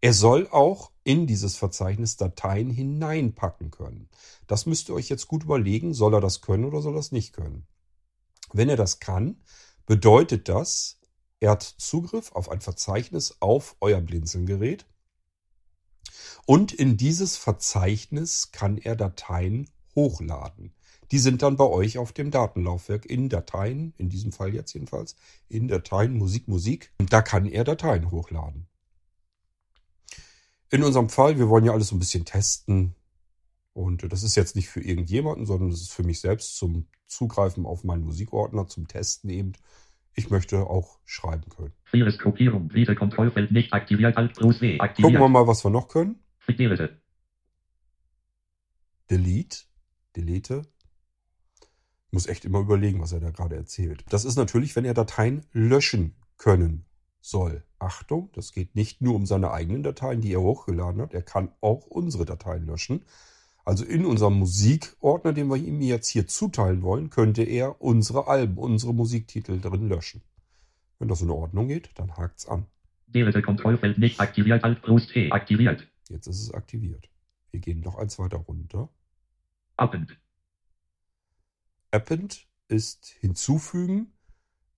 [0.00, 4.08] Er soll auch in dieses Verzeichnis Dateien hineinpacken können.
[4.46, 7.12] Das müsst ihr euch jetzt gut überlegen, soll er das können oder soll er das
[7.12, 7.66] nicht können.
[8.54, 9.42] Wenn er das kann,
[9.84, 11.00] bedeutet das,
[11.38, 14.86] er hat Zugriff auf ein Verzeichnis auf euer Blinzelgerät
[16.46, 20.72] und in dieses Verzeichnis kann er Dateien hochladen.
[21.10, 25.16] Die sind dann bei euch auf dem Datenlaufwerk in Dateien, in diesem Fall jetzt jedenfalls,
[25.48, 26.92] in Dateien Musik, Musik.
[26.98, 28.66] Und da kann er Dateien hochladen.
[30.70, 32.94] In unserem Fall, wir wollen ja alles so ein bisschen testen.
[33.72, 37.66] Und das ist jetzt nicht für irgendjemanden, sondern das ist für mich selbst zum Zugreifen
[37.66, 39.52] auf meinen Musikordner, zum Testen eben.
[40.14, 41.72] Ich möchte auch schreiben können.
[42.18, 42.70] Gruppierung.
[42.96, 44.16] Kontrollfeld nicht aktiviert.
[44.16, 44.78] Alt plus W.
[44.78, 45.30] Gucken wir Aktiviert.
[45.30, 46.20] mal, was wir noch können.
[49.08, 49.64] Delete,
[50.16, 50.62] delete.
[52.12, 54.04] Muss echt immer überlegen, was er da gerade erzählt.
[54.08, 56.84] Das ist natürlich, wenn er Dateien löschen können
[57.20, 57.62] soll.
[57.78, 61.14] Achtung, das geht nicht nur um seine eigenen Dateien, die er hochgeladen hat.
[61.14, 63.02] Er kann auch unsere Dateien löschen.
[63.64, 68.58] Also in unserem Musikordner, den wir ihm jetzt hier zuteilen wollen, könnte er unsere Alben,
[68.58, 70.22] unsere Musiktitel drin löschen.
[70.98, 72.66] Wenn das in Ordnung geht, dann hakt's an.
[73.06, 74.64] Delete Kontrollfeld nicht aktiviert.
[74.64, 75.30] Alt plus T.
[75.30, 75.86] Aktiviert.
[76.08, 77.08] Jetzt ist es aktiviert.
[77.50, 78.88] Wir gehen noch eins weiter runter.
[79.76, 80.18] Append.
[81.90, 84.12] Append ist hinzufügen.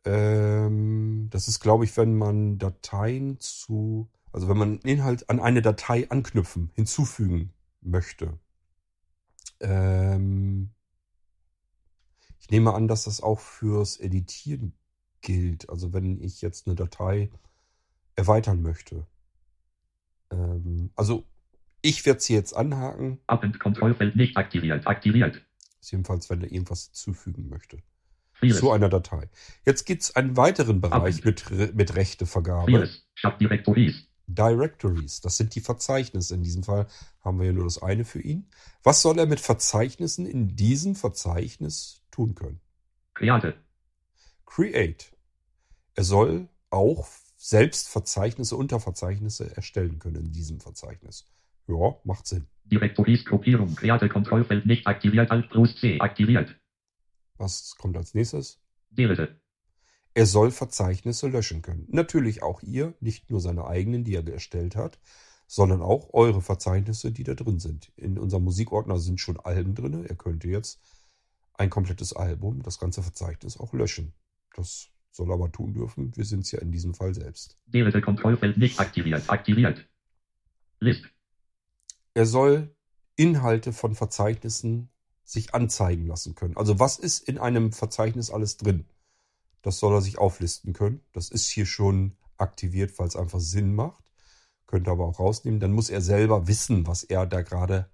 [0.05, 5.63] Ähm, das ist, glaube ich, wenn man Dateien zu, also wenn man Inhalt an eine
[5.63, 8.39] Datei anknüpfen, hinzufügen möchte.
[9.61, 10.71] Ähm,
[12.41, 14.73] ich nehme an, dass das auch fürs Editieren
[15.21, 15.71] gilt.
[15.71, 17.31] Also wenn ich jetzt eine Datei
[18.17, 19.07] erweitern möchte.
[20.31, 21.25] Ähm, also
[21.81, 23.21] ich werde sie jetzt anhaken.
[23.27, 24.87] Append Kontrollfeld nicht aktiviert.
[24.87, 25.43] Aktiviert.
[25.91, 27.79] Jedenfalls, wenn er irgendwas hinzufügen möchte.
[28.35, 28.61] Freelist.
[28.61, 29.29] zu einer Datei.
[29.65, 32.71] Jetzt gibt es einen weiteren Bereich Ab- mit, mit Rechtevergabe.
[32.73, 33.07] Freelist.
[33.17, 34.07] Subdirektories.
[34.27, 35.21] Directories.
[35.21, 36.35] Das sind die Verzeichnisse.
[36.35, 36.87] In diesem Fall
[37.21, 38.49] haben wir ja nur das eine für ihn.
[38.83, 42.61] Was soll er mit Verzeichnissen in diesem Verzeichnis tun können?
[43.15, 43.55] Create.
[44.47, 45.13] Create.
[45.95, 51.27] Er soll auch selbst Verzeichnisse, Unterverzeichnisse erstellen können in diesem Verzeichnis.
[51.67, 52.47] Ja, macht Sinn.
[52.65, 53.75] Direktories Gruppierung.
[53.75, 55.31] Create Kontrollfeld nicht aktiviert.
[55.31, 55.99] Alt plus C.
[56.01, 56.57] Aktiviert.
[57.37, 58.61] Was kommt als nächstes?
[58.91, 59.41] Delete.
[60.15, 61.87] Er soll Verzeichnisse löschen können.
[61.89, 65.01] Natürlich auch ihr, nicht nur seine eigenen, die er erstellt hat,
[65.47, 67.93] sondern auch eure Verzeichnisse, die da drin sind.
[67.97, 70.05] In unserem Musikordner sind schon Alben drin.
[70.05, 70.81] Er könnte jetzt
[71.55, 74.13] ein komplettes Album, das ganze Verzeichnis auch löschen.
[74.55, 76.15] Das soll er aber tun dürfen.
[76.17, 77.59] Wir sind es ja in diesem Fall selbst.
[77.67, 79.29] Delete Kontrollfeld nicht aktiviert.
[79.29, 79.87] Aktiviert.
[80.81, 81.05] List.
[82.15, 82.75] Er soll
[83.17, 84.91] Inhalte von Verzeichnissen
[85.25, 86.57] sich anzeigen lassen können.
[86.57, 88.87] Also was ist in einem Verzeichnis alles drin?
[89.63, 91.01] Das soll er sich auflisten können.
[91.13, 94.05] Das ist hier schon aktiviert, weil es einfach Sinn macht.
[94.67, 95.61] Könnte aber auch rausnehmen.
[95.61, 97.91] Dann muss er selber wissen, was er da gerade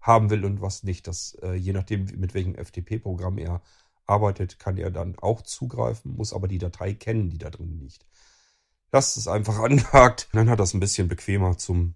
[0.00, 1.06] haben will und was nicht.
[1.06, 3.62] Das, äh, je nachdem, mit welchem FTP-Programm er
[4.06, 8.06] arbeitet, kann er dann auch zugreifen, muss aber die Datei kennen, die da drin liegt.
[8.90, 10.28] Lasst es einfach angehakt.
[10.32, 11.94] Dann hat das ein bisschen bequemer zum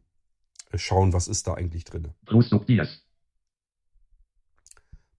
[0.81, 2.15] Schauen, was ist da eigentlich drin.
[2.25, 3.03] Plus Subdias.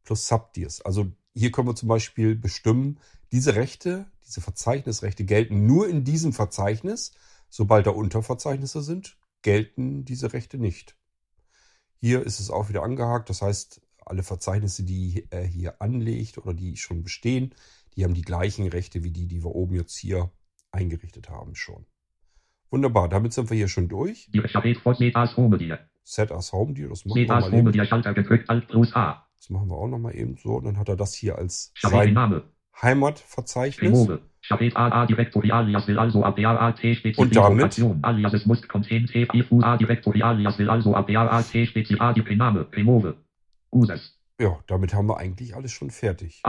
[0.04, 0.82] plus Subdirs.
[0.82, 3.00] Also hier können wir zum Beispiel bestimmen,
[3.32, 7.14] diese Rechte, diese Verzeichnisrechte gelten nur in diesem Verzeichnis.
[7.50, 10.96] Sobald da Unterverzeichnisse sind, gelten diese Rechte nicht.
[12.00, 13.30] Hier ist es auch wieder angehakt.
[13.30, 17.56] Das heißt, alle Verzeichnisse, die er hier anlegt oder die schon bestehen,
[17.96, 20.32] die haben die gleichen Rechte wie die, die wir oben jetzt hier
[20.72, 21.86] eingerichtet haben schon.
[22.74, 24.28] Wunderbar, damit sind wir hier schon durch.
[26.04, 27.72] Set as Home Deal, das machen wir mal eben.
[29.38, 30.56] Das machen wir auch nochmal eben so.
[30.56, 32.18] Und dann hat er das hier als sein.
[32.82, 33.92] Heimatverzeichnis.
[33.92, 34.18] Also
[37.18, 37.80] Und damit?
[38.02, 39.08] Alias must contain
[44.40, 46.42] Ja, damit haben wir eigentlich alles schon fertig.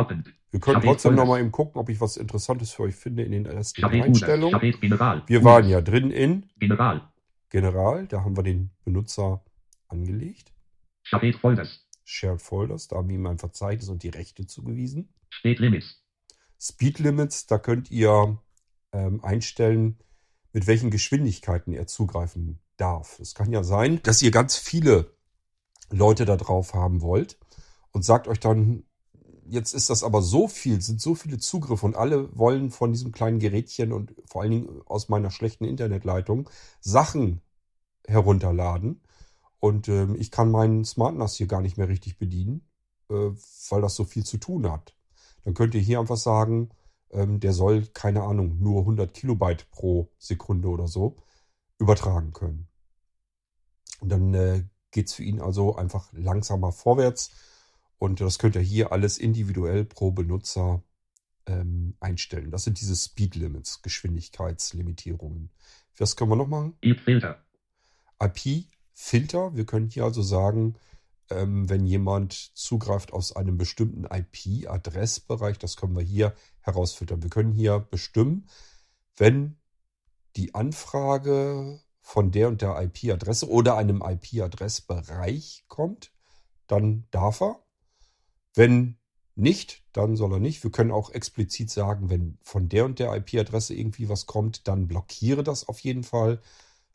[0.50, 3.32] Wir können Chabet trotzdem nochmal eben gucken, ob ich was Interessantes für euch finde in
[3.32, 4.04] den ersten Chabet.
[4.04, 4.52] Einstellungen.
[4.52, 5.22] Chabet General.
[5.26, 7.12] Wir waren ja drin in General.
[7.50, 9.44] General, da haben wir den Benutzer
[9.88, 10.52] angelegt.
[11.04, 11.86] Chabet Folders.
[12.04, 15.12] Shared Folders, da haben wir ihm ein Verzeichnis und die Rechte zugewiesen.
[15.30, 16.02] Steht Limits.
[16.60, 18.38] Speed Limits, da könnt ihr
[18.92, 19.98] ähm, einstellen,
[20.52, 23.18] mit welchen Geschwindigkeiten er zugreifen darf.
[23.20, 25.14] Es kann ja sein, dass ihr ganz viele
[25.90, 27.38] Leute da drauf haben wollt
[27.94, 28.84] und sagt euch dann,
[29.46, 33.12] jetzt ist das aber so viel, sind so viele Zugriffe und alle wollen von diesem
[33.12, 37.40] kleinen Gerätchen und vor allen Dingen aus meiner schlechten Internetleitung Sachen
[38.06, 39.00] herunterladen.
[39.60, 42.68] Und ähm, ich kann meinen Smart NAS hier gar nicht mehr richtig bedienen,
[43.08, 43.30] äh,
[43.70, 44.96] weil das so viel zu tun hat.
[45.44, 46.70] Dann könnt ihr hier einfach sagen,
[47.12, 51.16] ähm, der soll, keine Ahnung, nur 100 Kilobyte pro Sekunde oder so
[51.78, 52.66] übertragen können.
[54.00, 57.30] Und dann äh, geht's für ihn also einfach langsamer vorwärts.
[57.98, 60.82] Und das könnt ihr hier alles individuell pro Benutzer
[61.46, 62.50] ähm, einstellen.
[62.50, 65.50] Das sind diese Speed Limits, Geschwindigkeitslimitierungen.
[65.98, 66.76] Was können wir noch machen?
[66.80, 67.44] IP Filter.
[68.20, 69.54] IP-Filter.
[69.54, 70.76] Wir können hier also sagen,
[71.30, 77.22] ähm, wenn jemand zugreift aus einem bestimmten IP-Adressbereich, das können wir hier herausfiltern.
[77.22, 78.48] Wir können hier bestimmen,
[79.16, 79.56] wenn
[80.36, 86.12] die Anfrage von der und der IP-Adresse oder einem IP-Adressbereich kommt,
[86.66, 87.63] dann darf er.
[88.54, 88.96] Wenn
[89.36, 90.62] nicht, dann soll er nicht.
[90.62, 94.86] Wir können auch explizit sagen, wenn von der und der IP-Adresse irgendwie was kommt, dann
[94.86, 96.40] blockiere das auf jeden Fall.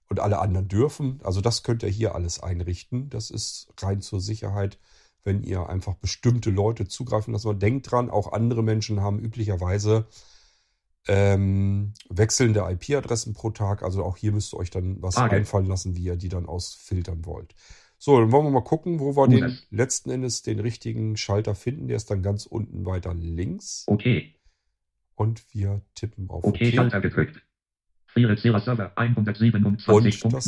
[0.07, 1.19] Und alle anderen dürfen.
[1.23, 3.11] Also das könnt ihr hier alles einrichten.
[3.11, 4.79] Das ist rein zur Sicherheit,
[5.23, 7.59] wenn ihr einfach bestimmte Leute zugreifen lassen.
[7.59, 10.07] Denkt dran, auch andere Menschen haben üblicherweise
[11.07, 13.83] ähm, wechselnde IP-Adressen pro Tag.
[13.83, 15.35] Also auch hier müsst ihr euch dann was Frage.
[15.35, 17.53] einfallen lassen, wie ihr die dann ausfiltern wollt.
[18.01, 19.67] So, dann wollen wir mal gucken, wo wir Gutes.
[19.69, 21.87] den letzten Endes den richtigen Schalter finden.
[21.89, 23.83] Der ist dann ganz unten weiter links.
[23.87, 24.35] Okay.
[25.15, 26.75] Und wir tippen auf Okay, OK.
[26.75, 27.41] Schalter gedrückt.
[28.15, 29.39] Zera Server Und das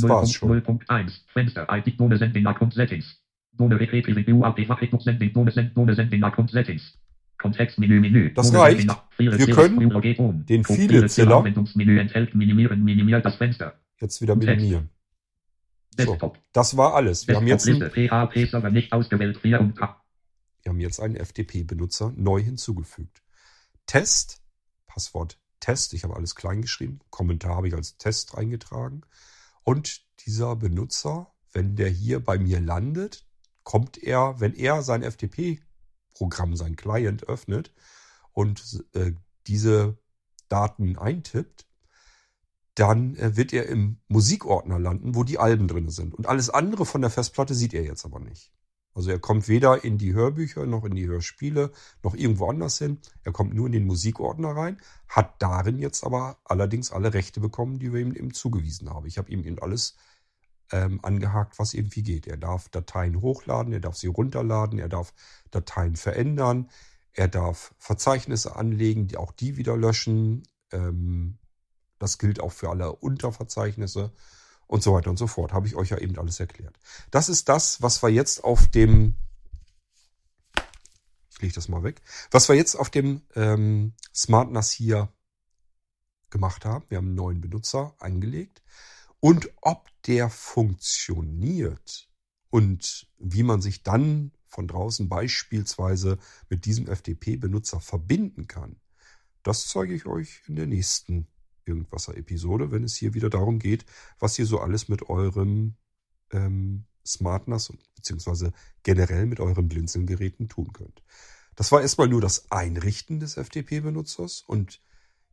[0.10, 0.50] war's schon.
[0.64, 3.22] 127.0.0.1 Fenster ID None Sending Account Settings.
[3.58, 4.70] None Recreative Review Update
[5.02, 6.98] Sending None Send None Sending Account Settings.
[7.38, 8.34] Kontextmenü Menü.
[8.34, 8.88] Das reicht.
[9.18, 9.80] Wir können
[10.46, 13.74] den Viele Ziller- minimieren minimiert das Fenster.
[14.00, 14.91] Jetzt wieder Text.
[15.98, 16.20] Minimieren.
[16.20, 16.40] So, Desktop.
[16.54, 17.28] das war alles.
[17.28, 17.66] Wir haben jetzt.
[17.66, 20.02] PHP Server nicht ausgewählt 4 und K.
[20.64, 23.22] wir haben jetzt einen FTP-Benutzer neu hinzugefügt.
[23.86, 24.42] Test,
[24.88, 27.00] Passwort Test, ich habe alles klein geschrieben.
[27.10, 29.02] Kommentar habe ich als Test eingetragen.
[29.64, 33.26] Und dieser Benutzer, wenn der hier bei mir landet,
[33.64, 37.72] kommt er, wenn er sein FTP-Programm, sein Client öffnet
[38.34, 39.14] und äh,
[39.48, 39.98] diese
[40.50, 41.68] Daten eintippt,
[42.76, 46.14] dann äh, wird er im Musikordner landen, wo die Alben drin sind.
[46.14, 48.52] Und alles andere von der Festplatte sieht er jetzt aber nicht.
[48.94, 51.72] Also er kommt weder in die Hörbücher noch in die Hörspiele
[52.04, 53.00] noch irgendwo anders hin.
[53.24, 57.80] Er kommt nur in den Musikordner rein, hat darin jetzt aber allerdings alle Rechte bekommen,
[57.80, 59.06] die wir ihm eben zugewiesen haben.
[59.06, 59.96] Ich habe ihm eben alles
[60.72, 62.28] ähm, angehakt, was irgendwie geht.
[62.28, 65.14] Er darf Dateien hochladen, er darf sie runterladen, er darf
[65.52, 66.70] Dateien verändern,
[67.14, 70.44] er darf Verzeichnisse anlegen, die auch die wieder löschen.
[70.72, 71.38] Ähm,
[72.02, 74.12] das gilt auch für alle Unterverzeichnisse
[74.68, 75.54] und so weiter und so fort.
[75.54, 76.80] Habe ich euch ja eben alles erklärt.
[77.12, 79.16] Das ist das, was wir jetzt auf dem,
[81.30, 85.14] ich lege das mal weg, was wir jetzt auf dem ähm, Smart NAS hier
[86.32, 86.86] gemacht haben.
[86.90, 88.64] Wir haben einen neuen Benutzer angelegt.
[89.20, 92.10] Und ob der funktioniert
[92.50, 96.18] und wie man sich dann von draußen beispielsweise
[96.50, 98.82] mit diesem FTP-Benutzer verbinden kann,
[99.44, 101.28] das zeige ich euch in der nächsten
[101.66, 103.86] Irgendwasser-Episode, wenn es hier wieder darum geht,
[104.20, 105.76] was ihr so alles mit eurem
[106.32, 108.54] ähm, Smart NAS und beziehungsweise
[108.84, 111.04] generell mit euren Blinzeln-Geräten tun könnt.
[111.56, 114.80] Das war erstmal nur das Einrichten des FTP-Benutzers und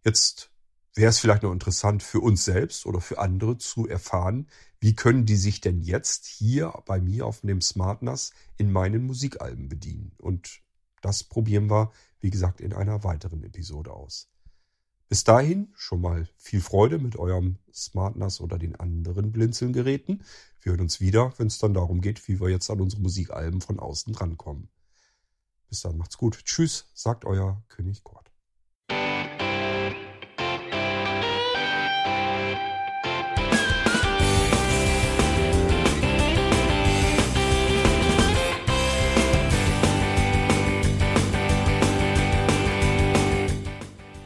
[0.04, 0.50] jetzt
[0.94, 4.48] wäre es vielleicht noch interessant für uns selbst oder für andere zu erfahren,
[4.80, 9.06] wie können die sich denn jetzt hier bei mir auf dem Smart NAS in meinen
[9.06, 10.12] Musikalben bedienen.
[10.18, 10.60] Und
[11.00, 14.28] das probieren wir, wie gesagt, in einer weiteren Episode aus.
[15.08, 20.22] Bis dahin schon mal viel Freude mit eurem Smart NAS oder den anderen Blinzeln-Geräten.
[20.60, 23.62] Wir hören uns wieder, wenn es dann darum geht, wie wir jetzt an unsere Musikalben
[23.62, 24.68] von außen drankommen.
[25.70, 26.44] Bis dann, macht's gut.
[26.44, 28.27] Tschüss, sagt euer König Kurt.